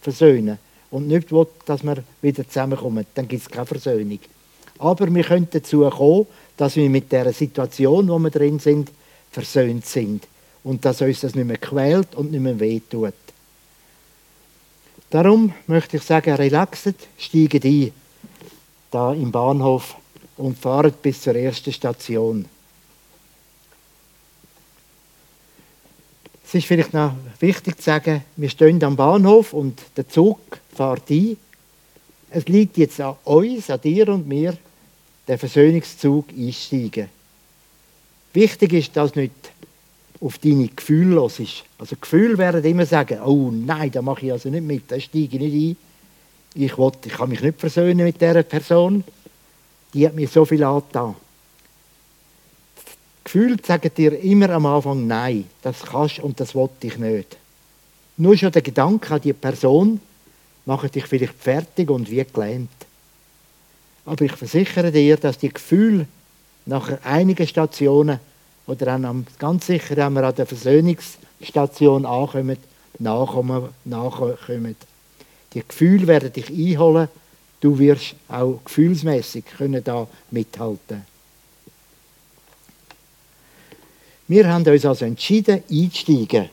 versöhnen 0.00 0.58
und 0.90 1.08
nicht 1.08 1.30
will, 1.30 1.46
dass 1.66 1.82
wir 1.82 2.02
wieder 2.22 2.48
zusammenkommen, 2.48 3.04
dann 3.14 3.28
gibt 3.28 3.42
es 3.42 3.50
keine 3.50 3.66
Versöhnung. 3.66 4.18
Aber 4.78 5.14
wir 5.14 5.24
können 5.24 5.48
dazu 5.50 5.88
kommen, 5.90 6.26
dass 6.56 6.76
wir 6.76 6.88
mit 6.88 7.12
der 7.12 7.32
Situation, 7.34 8.08
wo 8.08 8.18
wir 8.18 8.30
drin 8.30 8.58
sind, 8.58 8.90
versöhnt 9.30 9.84
sind 9.84 10.26
und 10.64 10.84
dass 10.84 11.02
uns 11.02 11.20
das 11.20 11.34
nicht 11.34 11.46
mehr 11.46 11.58
quält 11.58 12.14
und 12.14 12.30
nicht 12.30 12.40
mehr 12.40 12.58
wehtut. 12.58 13.12
Darum 15.10 15.52
möchte 15.66 15.98
ich 15.98 16.02
sagen, 16.02 16.34
relaxet, 16.34 16.96
steigt 17.18 17.64
ein, 17.64 17.92
da 18.90 19.12
im 19.12 19.30
Bahnhof 19.30 19.96
und 20.36 20.58
fahrt 20.58 21.02
bis 21.02 21.22
zur 21.22 21.34
ersten 21.36 21.72
Station. 21.72 22.44
Es 26.44 26.54
ist 26.54 26.66
vielleicht 26.66 26.92
noch 26.92 27.14
wichtig 27.38 27.76
zu 27.76 27.82
sagen, 27.84 28.24
wir 28.36 28.48
stehen 28.48 28.82
am 28.82 28.96
Bahnhof 28.96 29.52
und 29.52 29.80
der 29.96 30.08
Zug 30.08 30.40
fährt 30.74 31.08
ein. 31.08 31.36
Es 32.30 32.46
liegt 32.46 32.76
jetzt 32.76 33.00
an 33.00 33.16
uns, 33.24 33.70
an 33.70 33.80
dir 33.80 34.08
und 34.08 34.26
mir, 34.26 34.56
den 35.28 35.38
Versöhnungszug 35.38 36.26
einsteigen. 36.36 37.08
Wichtig 38.32 38.72
ist, 38.72 38.96
dass 38.96 39.14
nicht 39.14 39.32
auf 40.20 40.38
deine 40.38 40.68
Gefühle 40.68 41.14
los 41.14 41.38
ist. 41.38 41.64
Also 41.78 41.96
Gefühle 42.00 42.36
werden 42.36 42.64
immer 42.64 42.86
sagen, 42.86 43.20
oh 43.22 43.50
nein, 43.52 43.90
da 43.90 44.02
mache 44.02 44.26
ich 44.26 44.32
also 44.32 44.48
nicht 44.48 44.64
mit, 44.64 44.90
da 44.90 44.98
steige 44.98 45.36
ich 45.36 45.40
nicht 45.40 45.54
ein. 45.54 45.89
Ich, 46.54 46.76
will, 46.76 46.92
ich 47.04 47.12
kann 47.12 47.28
mich 47.28 47.42
nicht 47.42 47.60
versöhnen 47.60 48.04
mit 48.04 48.20
dieser 48.20 48.42
Person 48.42 49.04
die 49.92 50.06
hat 50.06 50.14
mir 50.14 50.28
so 50.28 50.44
viel 50.44 50.62
angetan. 50.62 51.14
Gefühl 53.24 53.56
sagen 53.64 53.90
dir 53.96 54.18
immer 54.20 54.50
am 54.50 54.66
Anfang 54.66 55.06
Nein, 55.06 55.44
das 55.62 55.82
kannst 55.82 56.20
und 56.20 56.40
das 56.40 56.54
wollte 56.54 56.86
ich 56.86 56.98
nicht. 56.98 57.36
Nur 58.16 58.36
schon 58.36 58.52
der 58.52 58.62
Gedanke 58.62 59.14
an 59.14 59.20
die 59.20 59.32
Person 59.32 60.00
macht 60.66 60.94
dich 60.94 61.06
vielleicht 61.06 61.34
fertig 61.34 61.90
und 61.90 62.10
wie 62.10 62.24
gelähmt. 62.24 62.70
Aber 64.04 64.24
ich 64.24 64.32
versichere 64.32 64.90
dir, 64.90 65.16
dass 65.16 65.38
die 65.38 65.52
Gefühle 65.52 66.06
nach 66.66 66.90
einigen 67.04 67.46
Stationen 67.46 68.18
oder 68.66 68.86
dann 68.86 69.26
ganz 69.38 69.66
sicher, 69.66 69.96
wenn 69.96 70.12
wir 70.12 70.24
an 70.24 70.34
der 70.34 70.46
Versöhnungsstation 70.46 72.06
ankommen, 72.06 72.56
nachkommen, 72.98 73.68
nachkommen. 73.84 74.76
Die 75.52 75.62
Gefühle 75.66 76.06
werden 76.06 76.32
dich 76.32 76.50
einholen 76.50 77.08
Du 77.60 77.78
wirst 77.78 78.14
auch 78.28 78.60
gefühlsmäßig 78.64 79.44
können 79.44 79.84
da 79.84 80.08
mithalten. 80.30 81.04
Wir 84.26 84.48
haben 84.48 84.66
uns 84.66 84.86
also 84.86 85.04
entschieden, 85.04 85.62
einzusteigen. 85.70 86.48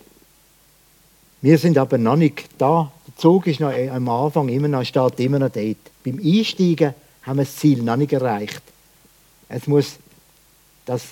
Wir 1.41 1.57
sind 1.57 1.77
aber 1.77 1.97
noch 1.97 2.17
nicht 2.17 2.45
da. 2.57 2.91
Der 3.07 3.15
Zug 3.15 3.47
ist 3.47 3.59
noch 3.59 3.71
am 3.71 4.09
Anfang 4.09 4.49
immer 4.49 4.67
noch, 4.67 4.83
steht 4.83 5.19
immer 5.19 5.39
noch 5.39 5.51
dort. 5.51 5.77
Beim 6.03 6.19
Einsteigen 6.19 6.93
haben 7.23 7.37
wir 7.37 7.45
das 7.45 7.55
Ziel 7.55 7.83
noch 7.83 7.95
nicht 7.95 8.11
erreicht. 8.11 8.63
Es 9.47 9.67
muss 9.67 9.97
das 10.85 11.03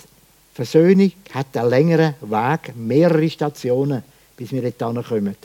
Versöhnung 0.54 1.12
hat 1.32 1.56
einen 1.56 1.70
längeren 1.70 2.16
Weg, 2.22 2.76
mehrere 2.76 3.30
Stationen, 3.30 4.04
bis 4.36 4.52
wir 4.52 4.70
dort 4.72 5.08
kommen. 5.08 5.36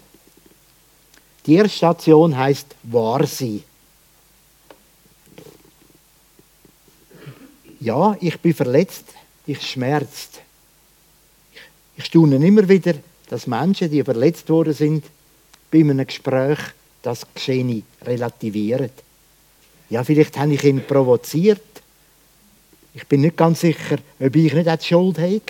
Die 1.47 1.55
erste 1.55 1.77
Station 1.77 2.37
heißt 2.37 2.75
Wahrsein. 2.85 3.65
ja, 7.81 8.17
ich 8.21 8.39
bin 8.39 8.55
verletzt, 8.55 9.05
ich 9.47 9.61
schmerzt. 9.63 10.41
Ich 11.97 12.05
staune 12.05 12.37
immer 12.37 12.69
wieder, 12.69 12.95
dass 13.29 13.47
Menschen, 13.47 13.91
die 13.91 14.05
verletzt 14.05 14.49
worden 14.49 14.75
sind, 14.75 15.05
bei 15.71 15.81
einem 15.81 16.07
Gespräch 16.07 16.59
das 17.03 17.27
Geschehene 17.35 17.83
relativieren. 18.03 18.91
Ja, 19.89 20.05
vielleicht 20.05 20.39
habe 20.39 20.55
ich 20.55 20.65
ihn 20.65 20.85
provoziert. 20.87 21.61
Ich 22.95 23.07
bin 23.07 23.23
nicht 23.23 23.37
ganz 23.37 23.61
sicher, 23.61 23.99
ob 24.19 24.37
ich 24.37 24.53
nicht 24.53 24.83
die 24.83 24.87
Schuld 24.87 25.19
habe. 25.19 25.41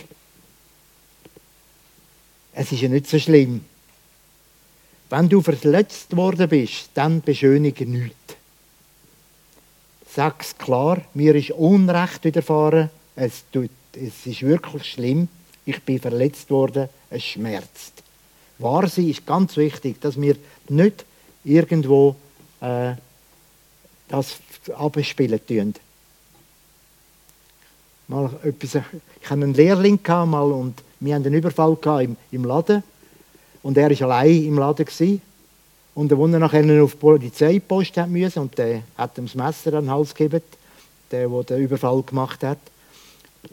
Es 2.53 2.73
ist 2.73 2.81
ja 2.81 2.89
nicht 2.89 3.09
so 3.09 3.19
schlimm. 3.19 3.65
Wenn 5.11 5.29
du 5.29 5.43
verletzt 5.43 6.17
worden 6.17 6.49
bist, 6.49 6.91
dann 6.95 7.21
beschönige 7.21 7.85
nichts. 7.85 8.17
Sage 10.15 10.37
es 10.41 10.57
klar, 10.57 11.03
mir 11.15 11.35
ist 11.35 11.51
Unrecht 11.51 12.25
widerfahren, 12.25 12.91
es, 13.17 13.45
tut, 13.53 13.71
es 13.93 14.25
ist 14.27 14.43
wirklich 14.43 14.85
schlimm, 14.85 15.29
ich 15.67 15.83
bin 15.83 16.01
verletzt 16.01 16.49
worden, 16.51 16.89
es 17.11 17.25
schmerzt. 17.25 18.05
Wahr 18.59 18.89
sein 18.89 19.09
ist 19.09 19.27
ganz 19.27 19.57
wichtig, 19.57 20.01
dass 20.01 20.21
wir 20.21 20.37
nicht 20.69 21.05
irgendwo 21.45 22.15
äh, 22.61 22.95
das 24.09 24.39
abspielen 24.77 25.41
tun. 25.45 25.75
Mal 28.07 28.31
etwas, 28.45 28.77
ich 28.77 29.31
hatte 29.31 29.43
einen 29.43 29.55
Lehrling 29.55 29.99
mal 30.07 30.53
und 30.53 30.83
wir 31.01 31.15
hatten 31.15 31.27
einen 31.27 31.35
Überfall 31.35 31.77
im, 32.03 32.17
im 32.31 32.45
Laden 32.45 32.83
und 33.63 33.77
er 33.77 33.91
war 33.91 34.11
allein 34.11 34.45
im 34.45 34.59
Laden. 34.59 34.85
Gewesen. 34.85 35.21
Und 35.95 36.13
als 36.13 36.33
er 36.33 36.39
nachher 36.39 36.83
auf 36.83 36.93
die 36.93 36.99
Polizeipost 36.99 37.97
musste 38.09 38.41
und 38.41 38.57
der 38.57 38.83
hat 38.97 39.19
ihm 39.19 39.27
das 39.27 39.35
Messer 39.35 39.75
an 39.75 39.85
den 39.85 39.91
Hals 39.91 40.15
gegeben, 40.15 40.43
der, 41.11 41.29
der 41.29 41.43
den 41.43 41.59
Überfall 41.59 42.03
gemacht 42.03 42.43
hat. 42.43 42.59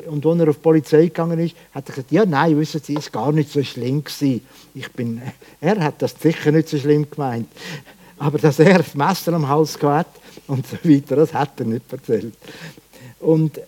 Und 0.05 0.25
als 0.25 0.39
er 0.39 0.49
auf 0.49 0.55
die 0.57 0.61
Polizei 0.61 1.01
gegangen 1.03 1.39
ist, 1.39 1.55
hat 1.73 1.89
er 1.89 1.95
gesagt, 1.95 2.11
ja, 2.11 2.25
nein, 2.25 2.57
wissen 2.59 2.81
Sie, 2.83 2.95
es 2.95 3.13
war 3.13 3.23
gar 3.23 3.31
nicht 3.31 3.51
so 3.51 3.63
schlimm. 3.63 4.03
Gewesen. 4.03 4.41
Ich 4.75 4.91
bin, 4.91 5.21
er 5.61 5.79
hat 5.79 6.01
das 6.01 6.15
sicher 6.19 6.51
nicht 6.51 6.69
so 6.69 6.77
schlimm 6.77 7.09
gemeint. 7.09 7.47
Aber 8.19 8.37
dass 8.37 8.59
er 8.59 8.79
das 8.79 8.95
Messer 8.95 9.33
am 9.33 9.47
Hals 9.47 9.81
hat 9.81 10.07
und 10.47 10.65
so 10.67 10.77
weiter, 10.83 11.15
das 11.15 11.33
hat 11.33 11.59
er 11.59 11.65
nicht 11.65 11.91
erzählt. 11.91 12.33
Und 13.19 13.59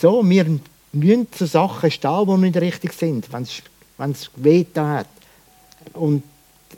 so, 0.00 0.28
wir 0.28 0.46
müssen 0.92 1.32
zu 1.32 1.46
Sachen 1.46 1.90
stehen, 1.90 2.26
die 2.26 2.36
nicht 2.36 2.56
richtig 2.56 2.92
sind, 2.92 3.32
wenn 3.32 4.10
es 4.10 4.30
weh 4.36 4.66
hat. 4.76 5.06
Und, 5.94 6.22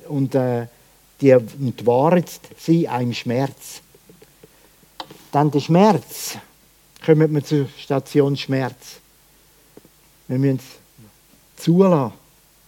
und 0.09 0.35
äh, 0.35 0.67
die, 1.21 1.37
die 1.39 1.87
Wahrheit 1.87 2.29
sind 2.59 2.87
einem 2.89 3.15
Schmerz. 3.15 3.81
Dann 5.31 5.51
der 5.51 5.61
Schmerz. 5.61 6.37
Kommen 7.05 7.35
wir 7.35 7.45
zur 7.45 7.69
Station 7.79 8.37
Schmerz. 8.37 9.01
Wir 10.29 10.39
müssen 10.39 10.61
es 11.57 11.63
zulassen, 11.65 12.13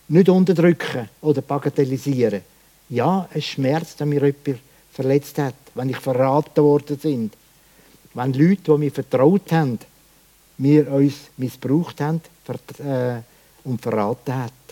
nicht 0.08 0.28
unterdrücken 0.28 1.08
oder 1.20 1.42
bagatellisieren. 1.42 2.42
Ja, 2.88 3.28
es 3.32 3.44
schmerzt, 3.44 4.00
wenn 4.00 4.10
mir 4.10 4.24
jemand 4.24 4.60
verletzt 4.92 5.38
hat, 5.38 5.54
wenn 5.74 5.88
ich 5.88 5.96
verraten 5.96 6.62
worden 6.62 6.96
bin. 6.98 7.30
Wenn 8.12 8.32
Leute, 8.32 8.62
die 8.72 8.78
mir 8.78 8.92
vertraut 8.92 9.50
haben, 9.50 9.78
mir 10.58 10.90
uns 10.92 11.14
missbraucht 11.36 12.00
haben 12.00 12.20
äh, 12.78 13.20
und 13.64 13.80
verraten 13.80 14.34
haben. 14.34 14.63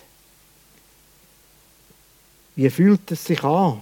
Wie 2.54 2.68
fühlt 2.70 3.10
es 3.10 3.24
sich 3.24 3.42
an? 3.42 3.80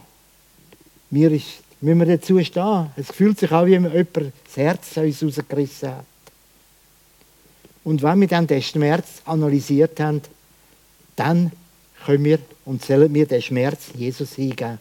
Mir 1.11 1.33
ist, 1.33 1.63
müssen 1.81 1.99
wir 1.99 2.07
dazu 2.07 2.43
stehen. 2.45 2.91
Es 2.97 3.11
fühlt 3.11 3.39
sich 3.39 3.51
an, 3.51 3.67
wie 3.67 3.73
wenn 3.73 3.85
jemand 3.85 4.33
das 4.45 4.57
Herz 4.57 4.99
aus 4.99 5.23
uns 5.23 5.39
rausgerissen 5.39 5.91
hat. 5.91 6.05
Und 7.83 8.03
wenn 8.03 8.21
wir 8.21 8.29
dann 8.29 8.47
den 8.47 8.63
Schmerz 8.63 9.23
analysiert 9.25 9.99
haben, 10.01 10.23
dann 11.17 11.53
können 12.05 12.25
wir 12.25 12.39
und 12.65 12.85
sollen 12.85 13.13
wir 13.13 13.27
den 13.27 13.43
Schmerz 13.43 13.89
Jesus 13.95 14.35
hingeben. 14.35 14.79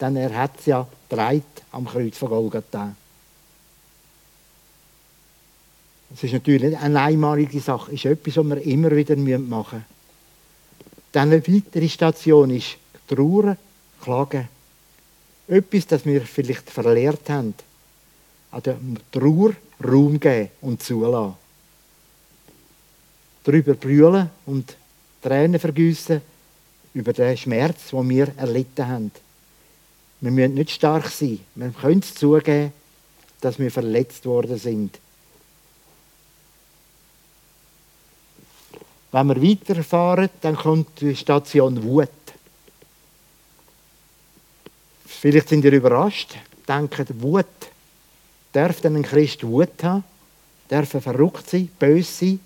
Denn 0.00 0.16
er 0.16 0.34
hat 0.34 0.58
es 0.58 0.66
ja 0.66 0.86
dreit 1.08 1.42
am 1.72 1.86
Kreuz 1.86 2.16
von 2.16 2.28
Golgatha. 2.28 2.94
Das 6.10 6.22
ist 6.22 6.32
natürlich 6.32 6.76
eine 6.76 7.00
einmalige 7.00 7.60
Sache, 7.60 7.92
es 7.92 8.04
ist 8.04 8.06
etwas, 8.06 8.36
was 8.36 8.46
wir 8.46 8.62
immer 8.62 8.90
wieder 8.94 9.16
machen 9.16 9.38
müssen. 9.38 9.84
Dann 11.12 11.32
eine 11.32 11.46
weitere 11.46 11.88
Station 11.88 12.50
ist 12.50 12.76
Trauer, 13.06 13.56
Klagen. 14.02 14.48
Etwas, 15.48 15.86
das 15.86 16.04
wir 16.04 16.22
vielleicht 16.22 16.70
verlehrt 16.70 17.28
haben. 17.30 17.54
An 18.50 18.62
der 18.62 18.76
Trauer 19.12 19.52
Raum 19.84 20.18
geben 20.18 20.50
und 20.60 20.82
zulassen. 20.82 21.34
Darüber 23.44 23.74
brüllen 23.74 24.30
und 24.46 24.76
Tränen 25.22 25.60
vergüssen 25.60 26.20
über 26.94 27.12
den 27.12 27.36
Schmerz, 27.36 27.90
den 27.90 28.08
wir 28.08 28.32
erlitten 28.36 28.88
haben. 28.88 29.12
Wir 30.20 30.30
müssen 30.30 30.54
nicht 30.54 30.70
stark 30.70 31.08
sein. 31.08 31.40
Wir 31.54 31.70
können 31.70 32.00
es 32.00 32.14
zugeben, 32.14 32.72
dass 33.40 33.58
wir 33.58 33.70
verletzt 33.70 34.24
worden 34.24 34.58
sind. 34.58 34.98
Wenn 39.12 39.26
wir 39.28 39.42
weiterfahren, 39.42 40.30
dann 40.40 40.56
kommt 40.56 41.00
die 41.00 41.14
Station 41.14 41.82
Wut. 41.84 42.08
Vielleicht 45.20 45.48
sind 45.48 45.64
ihr 45.64 45.72
überrascht, 45.72 46.36
denken, 46.68 47.06
Wut. 47.22 47.46
Darf 48.52 48.80
denn 48.80 48.96
ein 48.96 49.02
Christ 49.02 49.44
Wut 49.44 49.82
haben? 49.82 50.04
Darf 50.68 50.94
er 50.94 51.00
verrückt 51.00 51.48
sein, 51.50 51.68
böse 51.78 52.12
sein? 52.12 52.40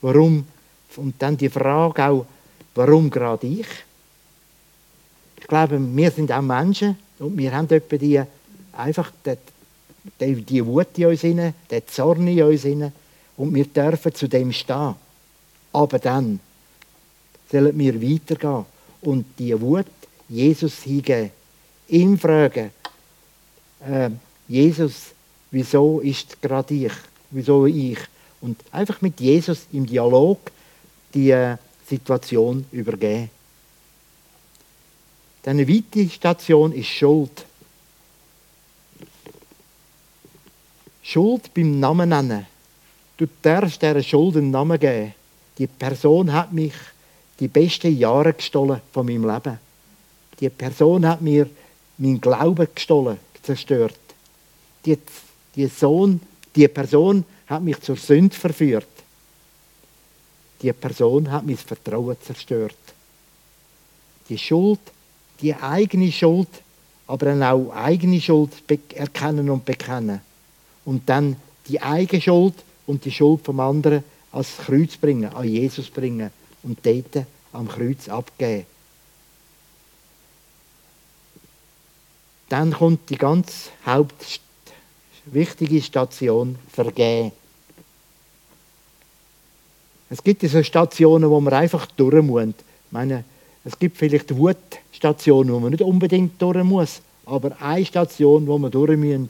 Warum? 0.00 0.46
Und 0.96 1.14
dann 1.18 1.36
die 1.36 1.48
Frage 1.48 2.04
auch, 2.04 2.26
warum 2.74 3.10
gerade 3.10 3.46
ich? 3.46 3.66
Ich 5.38 5.46
glaube, 5.46 5.78
wir 5.80 6.10
sind 6.10 6.32
auch 6.32 6.42
Menschen 6.42 6.96
und 7.18 7.36
wir 7.36 7.52
haben 7.52 7.68
etwa 7.70 7.96
die, 7.96 8.22
einfach 8.72 9.12
die, 10.20 10.34
die, 10.42 10.64
Wut 10.64 10.96
in 10.96 11.06
uns 11.06 11.20
hinein, 11.20 11.54
den 11.70 11.86
Zorn 11.86 12.26
in 12.26 12.42
uns 12.42 12.62
hinein 12.62 12.92
und 13.36 13.54
wir 13.54 13.66
dürfen 13.66 14.14
zu 14.14 14.28
dem 14.28 14.52
stehen. 14.52 14.94
Aber 15.72 15.98
dann 15.98 16.40
sollen 17.50 17.78
wir 17.78 18.00
weitergehen 18.00 18.64
und 19.02 19.26
die 19.38 19.58
Wut 19.60 19.86
Jesus 20.28 20.82
hingeben. 20.82 21.30
Ihn 21.90 22.18
fragen, 22.18 22.70
äh, 23.80 24.10
Jesus, 24.48 25.12
wieso 25.50 26.00
ist 26.00 26.40
gerade 26.40 26.74
ich? 26.74 26.92
Wieso 27.30 27.66
ich? 27.66 27.98
Und 28.40 28.58
einfach 28.72 29.00
mit 29.00 29.20
Jesus 29.20 29.66
im 29.72 29.86
Dialog 29.86 30.38
die 31.12 31.30
äh, 31.30 31.56
Situation 31.86 32.64
übergeben. 32.72 33.30
Dann 35.42 35.58
eine 35.58 36.08
Station 36.10 36.72
ist 36.72 36.88
Schuld. 36.88 37.44
Schuld 41.02 41.52
beim 41.54 41.80
Namen 41.80 42.08
nennen. 42.08 42.46
Du 43.16 43.26
darfst 43.42 43.80
dieser 43.82 44.02
Schuld 44.02 44.36
einen 44.36 44.50
Namen 44.50 44.78
geben 44.78 45.14
die 45.60 45.66
Person 45.66 46.32
hat 46.32 46.54
mich 46.54 46.72
die 47.38 47.48
besten 47.48 47.96
Jahre 47.96 48.32
gestohlen 48.32 48.80
von 48.92 49.04
meinem 49.04 49.30
Leben. 49.30 49.58
Die 50.40 50.48
Person 50.48 51.06
hat 51.06 51.20
mir 51.20 51.50
meinen 52.00 52.20
Glauben 52.20 52.66
gestohlen, 52.74 53.18
zerstört. 53.42 53.98
Die, 54.84 54.98
die, 55.54 55.66
Sohn, 55.66 56.20
die 56.56 56.68
Person 56.68 57.24
hat 57.46 57.62
mich 57.62 57.80
zur 57.80 57.96
Sünde 57.96 58.34
verführt. 58.34 58.86
Die 60.62 60.72
Person 60.72 61.30
hat 61.30 61.46
mein 61.46 61.56
Vertrauen 61.56 62.16
zerstört. 62.22 62.76
Die 64.28 64.38
Schuld, 64.38 64.80
die 65.40 65.54
eigene 65.54 66.10
Schuld, 66.12 66.48
aber 67.06 67.26
dann 67.26 67.42
auch 67.42 67.70
eigene 67.74 68.20
Schuld 68.20 68.52
erkennen 68.94 69.50
und 69.50 69.64
bekennen. 69.64 70.20
Und 70.84 71.08
dann 71.08 71.36
die 71.68 71.80
eigene 71.80 72.20
Schuld 72.20 72.54
und 72.86 73.04
die 73.04 73.10
Schuld 73.10 73.44
vom 73.44 73.60
anderen 73.60 74.04
ans 74.32 74.56
Kreuz 74.58 74.96
bringen, 74.96 75.32
an 75.32 75.48
Jesus 75.48 75.90
bringen 75.90 76.30
und 76.62 76.78
dort 76.84 77.26
am 77.52 77.68
Kreuz 77.68 78.08
abgeben. 78.08 78.66
Dann 82.50 82.72
kommt 82.72 83.08
die 83.08 83.16
ganz 83.16 83.70
hauptwichtige 83.86 85.80
Station 85.80 86.58
Vergehen. 86.70 87.32
Es 90.10 90.22
gibt 90.22 90.42
so 90.42 90.62
Stationen, 90.62 91.30
wo 91.30 91.40
man 91.40 91.54
einfach 91.54 91.86
durch 91.86 92.22
muss. 92.22 92.48
Ich 92.48 92.54
meine, 92.90 93.22
es 93.64 93.78
gibt 93.78 93.96
vielleicht 93.96 94.36
Wutstationen, 94.36 95.54
wo 95.54 95.60
man 95.60 95.70
nicht 95.70 95.82
unbedingt 95.82 96.42
durch 96.42 96.64
muss, 96.64 97.00
aber 97.24 97.52
eine 97.62 97.86
Station, 97.86 98.44
wo 98.48 98.58
man 98.58 98.72
durch 98.72 98.98
muss, 98.98 99.28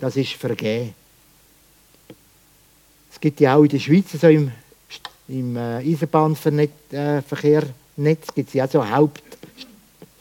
das 0.00 0.16
ist 0.16 0.32
Vergehen. 0.32 0.94
Es 3.12 3.20
gibt 3.20 3.38
ja 3.38 3.54
auch 3.54 3.62
in 3.62 3.68
der 3.68 3.78
Schweiz 3.78 4.10
so 4.20 4.26
im, 4.26 4.50
im 5.28 5.56
äh, 5.56 5.76
Eisenbahnverkehr 5.76 7.62
Netz 7.96 8.34
gibt 8.34 8.48
es 8.48 8.54
ja 8.54 8.66
so 8.66 8.82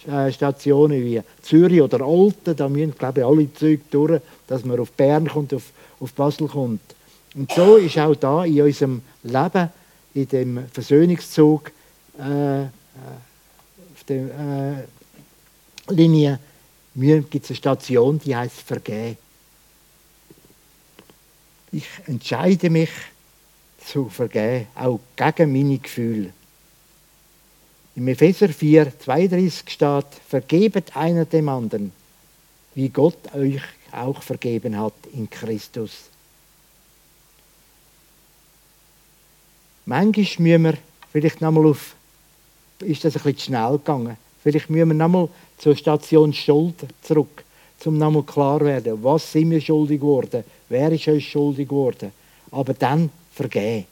Hauptstationen 0.10 1.04
wie 1.04 1.22
Zürich 1.42 1.82
oder 1.82 2.06
Olten. 2.06 2.56
Da 2.56 2.70
müssen, 2.70 2.96
glaube 2.98 3.22
ich, 3.22 3.26
alle 3.26 3.54
Züge 3.54 3.84
durch, 3.90 4.22
dass 4.48 4.64
man 4.66 4.80
auf 4.80 4.92
Bern 4.92 5.28
kommt, 5.28 5.54
auf, 5.54 5.72
auf 6.00 6.14
Basel 6.14 6.48
kommt. 6.48 6.82
Und 7.36 7.52
so 7.52 7.78
ist 7.78 7.98
auch 7.98 8.16
da 8.16 8.46
in 8.46 8.62
unserem 8.62 9.02
Leben, 9.24 9.70
in 10.14 10.28
dem 10.28 10.68
Versöhnungszug, 10.72 11.72
äh, 12.20 12.64
äh 12.64 12.68
auf 13.94 14.04
der 14.08 14.86
äh, 15.88 15.94
Linie, 15.94 16.40
gibt 16.96 17.44
es 17.44 17.52
eine 17.52 17.58
Station, 17.58 18.20
die 18.20 18.36
heißt 18.36 18.62
Vergehen. 18.62 19.18
Ich 21.72 21.86
entscheide 22.06 22.70
mich 22.70 22.90
zu 23.86 24.10
vergeben, 24.10 24.68
auch 24.76 25.00
gegen 25.16 25.52
meine 25.52 25.78
Gefühle. 25.78 26.34
Im 27.98 28.08
Epheser 28.10 28.50
4, 28.50 28.94
32 29.00 29.72
steht, 29.72 30.06
vergebet 30.30 30.96
einer 30.96 31.26
dem 31.26 31.50
anderen, 31.50 31.92
wie 32.76 32.90
Gott 32.90 33.18
euch 33.34 33.64
auch 33.92 34.22
vergeben 34.22 34.78
hat 34.78 34.94
in 35.14 35.28
Christus. 35.28 36.04
Manchmal 39.88 40.26
müssen 40.38 40.64
wir 40.64 40.78
vielleicht 41.12 41.42
nochmal 41.42 41.66
auf, 41.66 41.96
ist 42.82 43.04
das 43.04 43.16
ein 43.16 43.24
bisschen 43.24 43.40
schnell 43.40 43.72
gegangen, 43.80 44.16
vielleicht 44.44 44.70
müssen 44.70 44.90
wir 44.90 44.96
nochmal 44.96 45.28
zur 45.58 45.76
Station 45.76 46.32
Schuld 46.34 46.76
zurück 47.02 47.44
um 47.86 47.98
nochmal 47.98 48.24
klar 48.24 48.60
werden, 48.62 49.04
was 49.04 49.32
sind 49.32 49.50
wir 49.50 49.62
schuldig 49.62 50.00
geworden, 50.00 50.44
wer 50.70 50.92
ist 50.92 51.08
uns 51.08 51.24
schuldig 51.24 51.68
geworden. 51.68 52.12
Aber 52.52 52.74
dann 52.74 53.10
vergeben. 53.34 53.86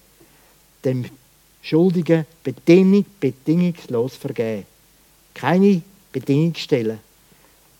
Schuldigen 1.65 2.27
bedingung, 2.43 3.05
bedingungslos 3.19 4.15
vergeben. 4.15 4.67
Keine 5.33 5.81
Bedingung 6.11 6.53
stellen. 6.53 6.99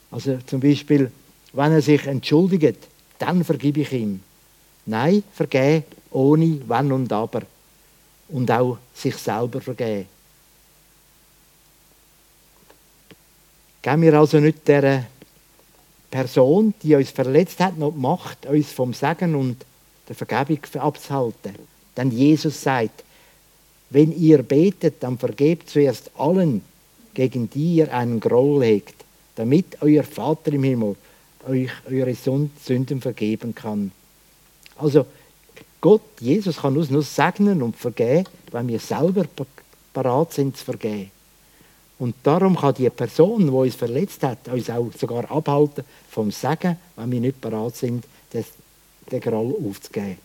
Also 0.09 0.39
zum 0.47 0.59
Beispiel, 0.59 1.11
wenn 1.53 1.71
er 1.71 1.83
sich 1.83 2.03
entschuldigt, 2.07 2.79
dann 3.19 3.43
vergib 3.43 3.77
ich 3.77 3.91
ihm. 3.91 4.21
Nein, 4.87 5.23
vergeben 5.33 5.83
ohne 6.09 6.61
Wenn 6.67 6.91
und 6.91 7.13
Aber. 7.13 7.43
Und 8.29 8.49
auch 8.49 8.79
sich 8.95 9.15
selber 9.17 9.61
vergeben. 9.61 10.07
Geben 13.83 14.01
wir 14.01 14.15
also 14.15 14.39
nicht 14.39 14.67
dieser 14.67 15.05
Person, 16.09 16.73
die 16.81 16.95
uns 16.95 17.11
verletzt 17.11 17.59
hat, 17.59 17.77
noch 17.77 17.91
die 17.91 17.99
Macht, 17.99 18.47
uns 18.47 18.71
vom 18.71 18.95
Segen 18.95 19.35
und 19.35 19.63
der 20.09 20.15
Vergebung 20.15 20.59
abzuhalten. 20.81 21.53
Denn 21.95 22.09
Jesus 22.09 22.63
sagt, 22.63 23.04
wenn 23.89 24.17
ihr 24.17 24.43
betet, 24.43 24.95
dann 25.01 25.17
vergebt 25.17 25.69
zuerst 25.69 26.11
allen, 26.17 26.61
gegen 27.13 27.49
die 27.49 27.75
ihr 27.75 27.93
einen 27.93 28.19
Groll 28.19 28.59
legt, 28.59 28.95
damit 29.35 29.81
euer 29.81 30.03
Vater 30.03 30.53
im 30.53 30.63
Himmel 30.63 30.95
euch 31.47 31.69
eure 31.89 32.15
Sünden 32.15 33.01
vergeben 33.01 33.53
kann. 33.53 33.91
Also 34.77 35.05
Gott, 35.79 36.01
Jesus 36.19 36.57
kann 36.57 36.75
uns 36.75 36.89
nur 36.89 37.03
segnen 37.03 37.61
und 37.61 37.75
vergeben, 37.75 38.27
wenn 38.51 38.67
wir 38.67 38.79
selber 38.79 39.25
parat 39.93 40.33
sind 40.33 40.57
zu 40.57 40.65
vergeben. 40.65 41.11
Und 41.99 42.15
darum 42.23 42.57
kann 42.57 42.73
die 42.73 42.89
Person, 42.89 43.45
die 43.45 43.51
uns 43.51 43.75
verletzt 43.75 44.23
hat, 44.23 44.47
uns 44.49 44.69
auch 44.69 44.91
sogar 44.97 45.29
abhalten 45.31 45.85
vom 46.09 46.31
Segen, 46.31 46.77
wenn 46.95 47.11
wir 47.11 47.21
nicht 47.21 47.39
parat 47.39 47.75
sind, 47.75 48.03
den 48.33 49.21
Groll 49.21 49.55
aufzugeben. 49.65 50.17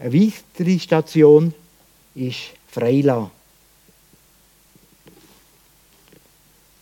Eine 0.00 0.14
weitere 0.14 0.78
Station 0.78 1.52
ist 2.14 2.38
Freilassen. 2.68 3.30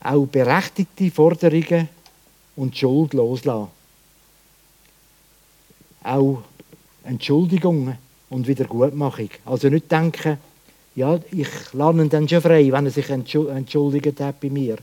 Auch 0.00 0.26
berechtigte 0.26 1.11
Forderungen 1.11 1.88
und 2.54 2.78
Schuld 2.78 3.14
loslassen. 3.14 3.72
Auch 6.04 6.42
Entschuldigungen 7.02 7.98
und 8.31 8.46
Wiedergutmachung. 8.46 9.31
Also 9.44 9.68
nicht 9.68 9.90
denken, 9.90 10.38
ja, 10.94 11.18
ich 11.33 11.72
lerne 11.72 12.04
ihn 12.04 12.11
dann 12.11 12.28
schon 12.28 12.40
frei, 12.40 12.70
wenn 12.70 12.87
er 12.87 12.92
sich 12.92 13.11
entschuldigt 13.11 14.20
hat 14.20 14.38
bei 14.40 14.48
mir. 14.48 14.78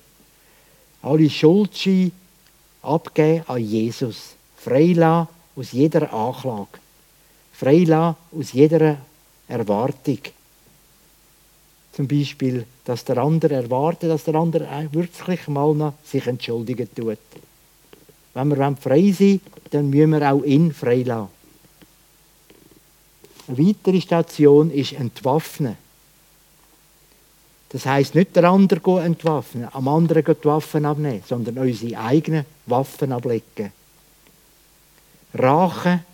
Alle 1.02 1.30
Schuldscheine 1.30 2.12
abgeben 2.82 3.45
an 3.48 3.63
Jesus. 3.63 4.36
Freilassen 4.58 5.30
aus 5.56 5.71
jeder 5.71 6.12
Anklage. 6.13 6.85
Freilassen 7.58 8.15
aus 8.38 8.52
jeder 8.52 8.98
Erwartung. 9.48 10.20
Zum 11.94 12.08
Beispiel, 12.08 12.65
dass 12.84 13.06
der 13.06 13.18
andere 13.18 13.56
erwartet, 13.56 14.10
dass 14.10 14.26
der 14.26 14.36
andere 14.36 14.89
wirklich 14.91 15.48
mal 15.48 15.74
noch 15.74 15.94
sich 16.04 16.28
entschuldigen 16.28 16.89
tut. 16.94 17.18
Wenn 18.34 18.50
wir 18.50 18.76
frei 18.76 19.12
sein 19.12 19.39
dann 19.72 19.89
müssen 19.89 20.12
wir 20.12 20.32
auch 20.32 20.44
ihn 20.44 20.74
freilassen. 20.74 21.30
Eine 23.48 23.58
weitere 23.58 24.02
Station 24.02 24.72
ist 24.72 24.94
Entwaffnen. 24.94 25.78
Das 27.70 27.86
heisst 27.86 28.15
nicht 28.15 28.36
der 28.36 28.46
andere 28.46 29.02
entwaffnen, 29.04 29.68
am 29.72 29.88
anderen 29.88 30.24
die 30.24 30.46
Waffen 30.46 30.86
abnehmen, 30.86 31.24
sondern 31.28 31.58
unsere 31.58 32.00
eigenen 32.00 32.46
Waffen 32.68 33.12
ablegen. 33.12 33.72
Rachen, 35.34 36.06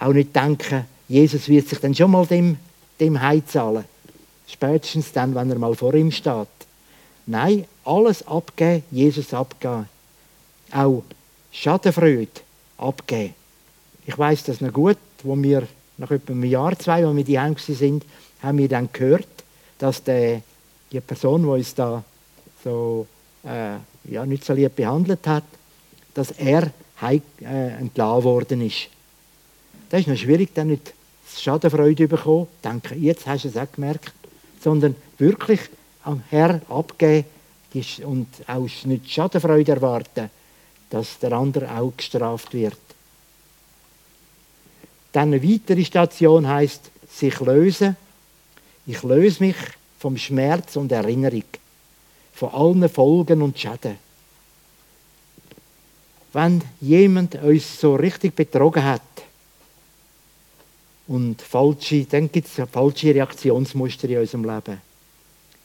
auch 0.00 0.12
nicht 0.12 0.34
denken, 0.34 0.84
Jesus 1.08 1.48
wird 1.48 1.68
sich 1.68 1.78
dann 1.78 1.94
schon 1.94 2.10
mal 2.10 2.26
dem, 2.26 2.56
dem 2.98 3.20
heimzahlen. 3.20 3.84
Spätestens 4.46 5.12
dann, 5.12 5.34
wenn 5.34 5.50
er 5.50 5.58
mal 5.58 5.74
vor 5.74 5.94
ihm 5.94 6.10
steht. 6.10 6.48
Nein, 7.26 7.64
alles 7.84 8.26
abgeben, 8.26 8.82
Jesus 8.90 9.32
abgeben. 9.34 9.88
Auch 10.72 11.02
Schadenfreude 11.52 12.28
abgeben. 12.78 13.34
Ich 14.06 14.16
weiß 14.16 14.44
das 14.44 14.60
noch 14.60 14.72
gut, 14.72 14.98
wo 15.22 15.36
wir 15.36 15.66
nach 15.98 16.10
etwa 16.10 16.32
einem 16.32 16.44
Jahr, 16.44 16.78
zwei, 16.78 17.04
als 17.04 17.16
wir 17.16 17.24
die 17.24 17.38
Heim 17.38 17.56
sind, 17.58 18.04
haben 18.42 18.58
wir 18.58 18.68
dann 18.68 18.88
gehört, 18.92 19.28
dass 19.78 20.02
der, 20.02 20.42
die 20.90 21.00
Person, 21.00 21.42
die 21.42 21.48
uns 21.48 21.74
da 21.74 22.02
so, 22.64 23.06
äh, 23.44 23.74
ja, 24.04 24.26
nicht 24.26 24.44
so 24.44 24.52
lieb 24.52 24.76
behandelt 24.76 25.26
hat, 25.26 25.44
dass 26.14 26.30
er 26.32 26.70
heim, 27.00 27.22
äh, 27.42 27.68
entlassen 27.80 28.24
worden 28.24 28.60
ist. 28.62 28.88
Das 29.90 30.00
ist 30.00 30.06
noch 30.06 30.16
schwierig, 30.16 30.54
dann 30.54 30.68
nicht 30.68 30.94
Schadenfreude 31.36 32.04
zu 32.04 32.08
bekommen, 32.08 32.46
denke, 32.64 32.94
jetzt 32.94 33.26
hast 33.26 33.44
du 33.44 33.48
es 33.48 33.56
auch 33.56 33.70
gemerkt, 33.70 34.12
sondern 34.62 34.94
wirklich 35.18 35.60
am 36.04 36.22
Herr 36.30 36.60
abgeben 36.68 37.26
und 38.04 38.28
auch 38.46 38.68
nicht 38.84 39.10
Schadenfreude 39.10 39.72
erwarten, 39.72 40.30
dass 40.90 41.18
der 41.18 41.32
andere 41.32 41.70
auch 41.76 41.92
gestraft 41.96 42.54
wird. 42.54 42.78
Dann 45.12 45.34
eine 45.34 45.42
weitere 45.42 45.84
Station 45.84 46.46
heißt 46.46 46.90
sich 47.12 47.40
lösen. 47.40 47.96
Ich 48.86 49.02
löse 49.02 49.42
mich 49.42 49.56
vom 49.98 50.16
Schmerz 50.16 50.76
und 50.76 50.92
Erinnerung, 50.92 51.44
von 52.32 52.50
allen 52.50 52.88
Folgen 52.88 53.42
und 53.42 53.58
Schäden. 53.58 53.98
Wenn 56.32 56.62
jemand 56.80 57.34
uns 57.42 57.80
so 57.80 57.96
richtig 57.96 58.36
betrogen 58.36 58.84
hat 58.84 59.02
und 61.10 61.42
falsche, 61.42 62.04
dann 62.04 62.30
gibt 62.30 62.46
es 62.46 62.68
falsche 62.70 63.12
Reaktionsmuster 63.12 64.08
in 64.08 64.18
unserem 64.18 64.44
Leben. 64.44 64.80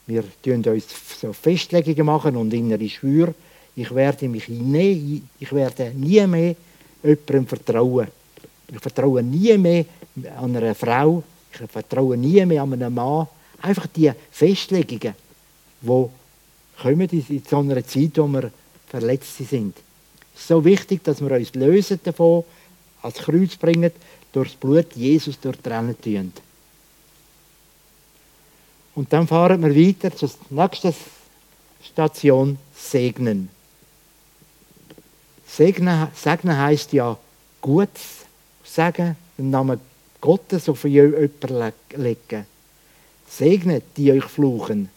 Wir 0.08 0.24
tun 0.42 0.64
uns 0.64 0.86
so 1.20 1.32
Festlegungen 1.32 2.04
machen 2.04 2.36
und 2.36 2.52
innere 2.52 2.88
Schwüre. 2.88 3.32
Ich 3.76 3.94
werde 3.94 4.28
mich 4.28 4.48
nie, 4.48 5.22
ich 5.38 5.52
werde 5.52 5.92
nie 5.94 6.26
mehr 6.26 6.56
jemandem 7.00 7.46
vertrauen. 7.46 8.08
Ich 8.72 8.80
vertraue 8.80 9.22
nie 9.22 9.56
mehr 9.56 9.84
an 10.36 10.56
einer 10.56 10.74
Frau, 10.74 11.22
ich 11.52 11.70
vertraue 11.70 12.16
nie 12.16 12.44
mehr 12.44 12.62
an 12.62 12.72
einem 12.72 12.94
Mann. 12.94 13.28
Einfach 13.62 13.86
die 13.86 14.10
Festlegungen, 14.32 15.14
die 15.80 16.06
kommen 16.82 17.08
in 17.08 17.42
so 17.48 17.58
einer 17.58 17.86
Zeit, 17.86 18.18
wo 18.18 18.26
wir 18.26 18.50
verletzt 18.88 19.36
sind. 19.36 19.76
Es 20.34 20.40
ist 20.40 20.48
so 20.48 20.64
wichtig, 20.64 21.04
dass 21.04 21.20
wir 21.20 21.30
uns 21.30 21.54
lösen 21.54 22.00
davon, 22.02 22.42
ans 23.06 23.18
Kreuz 23.18 23.56
bringen, 23.56 23.92
durch 24.32 24.50
das 24.50 24.56
Blut 24.56 24.94
Jesus 24.94 25.40
durchtrennen 25.40 26.00
tun. 26.00 26.32
Und 28.94 29.12
dann 29.12 29.26
fahren 29.28 29.62
wir 29.62 29.74
weiter 29.74 30.14
zur 30.14 30.30
nächsten 30.50 30.94
Station, 31.82 32.58
segnen. 32.74 33.48
Segnen, 35.46 36.08
segnen 36.14 36.58
heisst 36.58 36.92
ja 36.92 37.16
Gutes 37.60 38.26
sagen, 38.64 39.16
den 39.38 39.50
Namen 39.50 39.80
Gottes 40.20 40.68
auf 40.68 40.84
jemanden 40.84 41.72
legen. 41.94 42.46
Segnet, 43.28 43.84
die 43.96 44.12
euch 44.12 44.24
fluchen, 44.24 44.88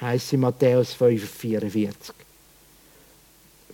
heißt 0.00 0.32
in 0.32 0.40
Matthäus 0.40 0.92
5, 0.94 1.28
44. 1.28 2.14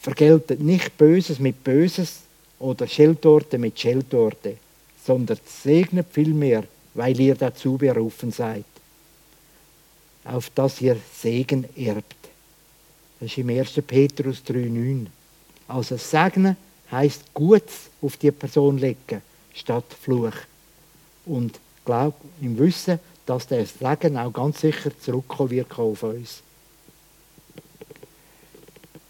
Vergeltet 0.01 0.61
nicht 0.61 0.97
Böses 0.99 1.39
mit 1.39 1.63
Böses 1.65 2.21
oder 2.59 2.87
Scheltorte 2.87 3.59
mit 3.59 3.79
Scheltorte, 3.79 4.57
sondern 5.05 5.39
segnet 5.45 6.07
vielmehr, 6.11 6.65
weil 6.95 7.19
ihr 7.21 7.35
dazu 7.35 7.77
berufen 7.77 8.31
seid, 8.31 8.65
auf 10.25 10.51
dass 10.51 10.81
ihr 10.81 10.97
Segen 11.15 11.67
erbt. 11.77 12.17
Das 13.21 13.31
ist 13.31 13.39
im 13.39 13.51
1. 13.51 13.73
Petrus 13.87 14.43
3,9. 14.47 15.07
Also 15.69 15.97
segnen 15.97 16.57
heißt 16.91 17.35
Gutes 17.35 17.91
auf 18.01 18.17
die 18.17 18.31
Person 18.31 18.79
legen, 18.79 19.23
statt 19.55 19.85
Fluch. 20.01 20.35
Und 21.27 21.59
glaub 21.85 22.15
im 22.41 22.59
Wissen, 22.59 23.01
dass 23.27 23.47
der 23.47 23.67
Segen 23.67 24.19
auch 24.19 24.33
ganz 24.33 24.61
sicher 24.61 24.91
zurückkommen 25.01 25.51
wird 25.51 25.79
auf 25.79 26.03
uns. 26.03 26.43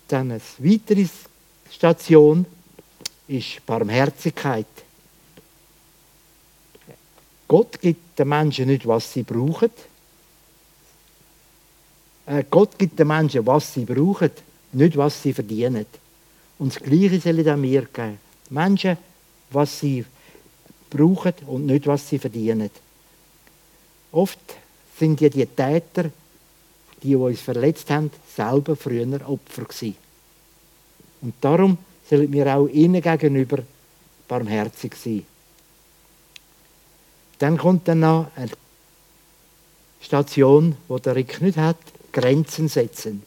Dann 0.09 0.31
eine 0.31 0.41
weitere 0.59 1.07
Station 1.71 2.47
ist 3.29 3.65
Barmherzigkeit. 3.67 4.67
Gott 7.49 7.81
gibt 7.81 8.19
den 8.19 8.29
Menschen 8.29 8.67
nicht, 8.67 8.87
was 8.87 9.13
sie 9.13 9.23
brauchen. 9.23 9.71
Äh, 12.27 12.45
Gott 12.51 12.79
gibt 12.79 12.99
den 12.99 13.09
Menschen, 13.09 13.47
was 13.47 13.75
sie 13.75 13.85
brauchen, 13.85 14.31
nicht, 14.73 14.97
was 14.97 15.23
sie 15.23 15.33
verdienen. 15.33 15.87
Und 16.59 16.75
das 16.75 16.83
Gleiche 16.83 17.21
soll 17.21 17.39
ich 17.39 17.57
mir 17.57 17.83
geben. 17.83 18.19
Menschen, 18.51 18.97
was 19.51 19.81
sie 19.81 20.05
brauchen 20.91 21.35
und 21.47 21.67
nicht, 21.67 21.87
was 21.87 22.09
sie 22.09 22.19
verdienen. 22.19 22.71
Oft 24.13 24.39
sind 24.99 25.21
ja 25.21 25.29
die 25.29 25.47
Täter, 25.47 26.05
die, 26.05 27.09
die 27.09 27.17
uns 27.17 27.41
verletzt 27.41 27.91
haben, 27.91 28.11
selber 28.35 28.77
früher 28.77 29.29
Opfer 29.29 29.65
gewesen. 29.65 29.97
Und 31.21 31.35
darum 31.41 31.79
sollen 32.09 32.33
wir 32.33 32.47
auch 32.55 32.67
ihnen 32.67 33.01
gegenüber 33.01 33.59
barmherzig 34.29 34.95
sein. 34.97 35.27
Dann 37.38 37.59
kommt 37.59 37.88
dann 37.88 38.01
noch 38.01 38.29
eine 38.37 38.51
Station, 40.01 40.77
wo 40.88 40.99
der 40.99 41.17
Rick 41.17 41.40
nicht 41.40 41.59
hat, 41.59 41.79
Grenzen 42.12 42.69
setzen 42.69 43.23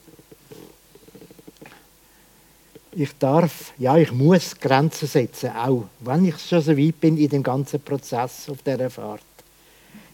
ich 2.99 3.15
darf, 3.19 3.73
ja, 3.77 3.95
ich 3.97 4.11
muss 4.11 4.59
Grenzen 4.59 5.07
setzen, 5.07 5.51
auch 5.51 5.83
wenn 5.99 6.25
ich 6.25 6.39
schon 6.39 6.61
so 6.61 6.75
weit 6.75 6.99
bin 6.99 7.15
in 7.15 7.29
dem 7.29 7.43
ganzen 7.43 7.79
Prozess 7.79 8.49
auf 8.49 8.63
dieser 8.63 8.89
Fahrt. 8.89 9.21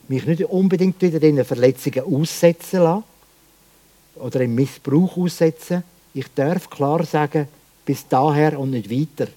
Mich 0.10 0.26
nicht 0.26 0.43
unbedingt 0.43 1.02
wieder 1.02 1.21
in 1.23 1.45
Verletzungen 1.45 2.04
aussetzen 2.04 2.82
lassen 2.82 3.06
oder 4.15 4.41
im 4.41 4.56
Missbrauch 4.56 5.15
aussetzen. 5.15 5.84
Ich 6.13 6.26
darf 6.36 6.69
klar 6.69 7.06
sagen, 7.06 7.47
bis 7.86 8.08
daher 8.08 8.60
und 8.60 8.72
nicht 8.72 8.89
weiter. 8.89 9.28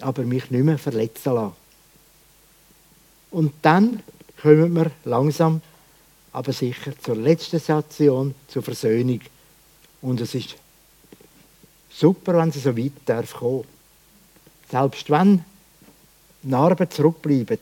aber 0.00 0.22
mich 0.22 0.50
nicht 0.50 0.64
mehr 0.64 0.78
verletzen 0.78 1.34
lassen. 1.34 1.54
Und 3.30 3.52
dann 3.62 4.02
kommen 4.40 4.72
wir 4.74 4.90
langsam, 5.04 5.60
aber 6.32 6.52
sicher 6.52 6.92
zur 7.00 7.16
letzten 7.16 7.60
Station, 7.60 8.34
zur 8.48 8.62
Versöhnung. 8.62 9.20
Und 10.02 10.20
es 10.20 10.34
ist 10.34 10.56
super, 11.90 12.36
wenn 12.36 12.52
sie 12.52 12.60
so 12.60 12.76
weit 12.76 12.92
darf 13.06 13.34
kommen. 13.34 13.64
Selbst 14.70 15.10
wenn 15.10 15.44
Narben 16.42 16.90
zurückbleiben, 16.90 17.58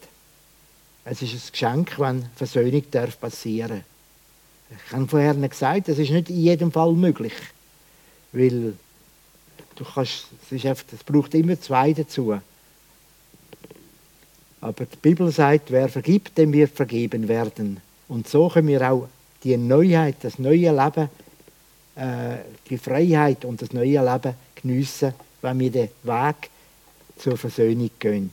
es 1.04 1.22
ist 1.22 1.34
ein 1.34 1.52
Geschenk, 1.52 1.98
wenn 1.98 2.26
Versöhnung 2.36 2.84
darf 2.90 3.18
passieren 3.18 3.84
Ich 4.86 4.92
habe 4.92 5.08
vorher 5.08 5.34
gesagt, 5.34 5.88
das 5.88 5.98
ist 5.98 6.10
nicht 6.10 6.30
in 6.30 6.40
jedem 6.40 6.72
Fall 6.72 6.92
möglich. 6.92 7.34
Weil 8.32 8.74
du 9.82 9.90
kannst, 9.90 10.26
es, 10.44 10.52
ist 10.52 10.66
einfach, 10.66 10.84
es 10.92 11.04
braucht 11.04 11.34
immer 11.34 11.60
zwei 11.60 11.92
dazu. 11.92 12.38
Aber 14.60 14.84
die 14.84 14.96
Bibel 14.96 15.30
sagt, 15.32 15.70
wer 15.70 15.88
vergibt, 15.88 16.38
dem 16.38 16.52
wird 16.52 16.70
vergeben 16.70 17.26
werden. 17.26 17.80
Und 18.08 18.28
so 18.28 18.48
können 18.48 18.68
wir 18.68 18.90
auch 18.90 19.08
die 19.42 19.56
Neuheit, 19.56 20.16
das 20.22 20.38
neue 20.38 20.70
Leben, 20.70 21.08
äh, 21.96 22.36
die 22.70 22.78
Freiheit 22.78 23.44
und 23.44 23.60
das 23.60 23.72
neue 23.72 24.00
Leben 24.00 24.34
geniessen, 24.54 25.14
wenn 25.40 25.58
wir 25.58 25.70
den 25.70 25.88
Weg 26.04 26.50
zur 27.18 27.36
Versöhnung 27.36 27.90
gehen. 27.98 28.30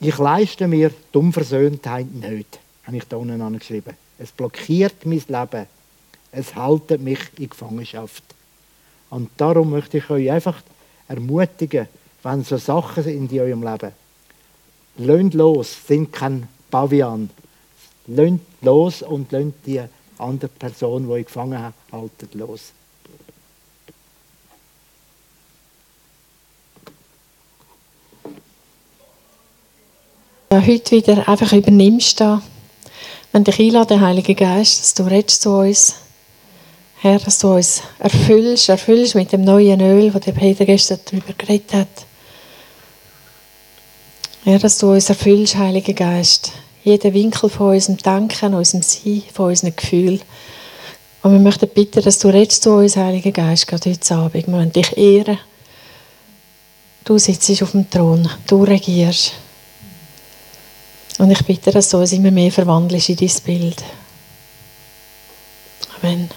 Ich 0.00 0.18
leiste 0.18 0.66
mir 0.66 0.90
die 0.90 1.18
Unversöhntheit 1.18 2.12
nicht, 2.12 2.58
habe 2.84 2.96
ich 2.96 3.04
da 3.04 3.16
unten 3.16 3.40
angeschrieben. 3.40 3.94
Es 4.18 4.32
blockiert 4.32 5.06
mein 5.06 5.22
Leben. 5.28 5.66
Es 6.32 6.54
hält 6.54 7.00
mich 7.00 7.20
in 7.38 7.50
Gefangenschaft. 7.50 8.22
Und 9.10 9.30
darum 9.36 9.70
möchte 9.70 9.98
ich 9.98 10.08
euch 10.08 10.30
einfach 10.30 10.62
ermutigen, 11.08 11.88
wenn 12.22 12.44
so 12.44 12.56
Sachen 12.56 13.02
sind 13.02 13.32
in 13.32 13.40
eurem 13.40 13.62
Leben, 13.62 13.92
lönt 14.98 15.34
los, 15.34 15.76
sind 15.86 16.12
kein 16.12 16.48
Pavian. 16.70 17.30
Lönt 18.06 18.42
los 18.62 19.02
und 19.02 19.32
lönt 19.32 19.54
die 19.66 19.80
andere 20.18 20.50
Person, 20.50 21.04
die 21.04 21.10
euch 21.10 21.26
gefangen 21.26 21.72
haltet 21.92 22.34
los. 22.34 22.72
heute 30.66 30.90
wieder 30.90 31.28
einfach 31.28 31.52
übernimmst 31.52 32.20
da. 32.20 32.42
Wenn 33.32 33.44
dich 33.44 33.58
einladen, 33.60 34.00
Heiliger 34.00 34.34
Geist, 34.34 34.80
dass 34.80 34.94
du 34.94 35.04
redest 35.04 35.42
zu 35.42 35.50
uns. 35.50 35.94
Herr, 37.02 37.18
dass 37.18 37.38
du 37.38 37.54
uns 37.54 37.82
erfüllst, 37.98 38.68
erfüllst 38.68 39.14
mit 39.14 39.32
dem 39.32 39.42
neuen 39.42 39.80
Öl, 39.80 40.10
das 40.10 40.20
der 40.20 40.32
Peter 40.32 40.66
gestern 40.66 41.00
darüber 41.06 41.32
geredet 41.32 41.72
hat. 41.72 41.88
Herr, 44.44 44.58
dass 44.58 44.76
du 44.76 44.92
uns 44.92 45.08
erfüllst, 45.08 45.56
Heiliger 45.56 45.94
Geist. 45.94 46.52
Jeden 46.84 47.14
Winkel 47.14 47.48
von 47.48 47.74
unserem 47.74 47.96
Denken, 47.96 48.52
unserem 48.52 48.82
Sein, 48.82 49.22
von 49.32 49.48
unseren 49.48 49.74
Gefühlen. 49.74 50.20
Und 51.22 51.32
wir 51.32 51.38
möchten 51.38 51.68
bitten, 51.68 52.02
dass 52.02 52.18
du 52.18 52.28
redest 52.28 52.64
zu 52.64 52.72
uns, 52.72 52.96
Heiliger 52.96 53.32
Geist, 53.32 53.66
gerade 53.66 53.88
heute 53.88 54.14
Abend. 54.14 54.46
Wir 54.46 54.52
wollen 54.52 54.72
dich 54.72 54.94
ehren. 54.98 55.38
Du 57.04 57.16
sitzt 57.16 57.62
auf 57.62 57.70
dem 57.70 57.88
Thron, 57.88 58.28
du 58.46 58.62
regierst. 58.64 59.32
Und 61.16 61.30
ich 61.30 61.44
bitte, 61.46 61.70
dass 61.70 61.88
du 61.88 61.96
uns 61.96 62.12
immer 62.12 62.30
mehr 62.30 62.52
verwandelst 62.52 63.08
in 63.08 63.16
dein 63.16 63.30
Bild. 63.44 63.82
Amen. 66.02 66.30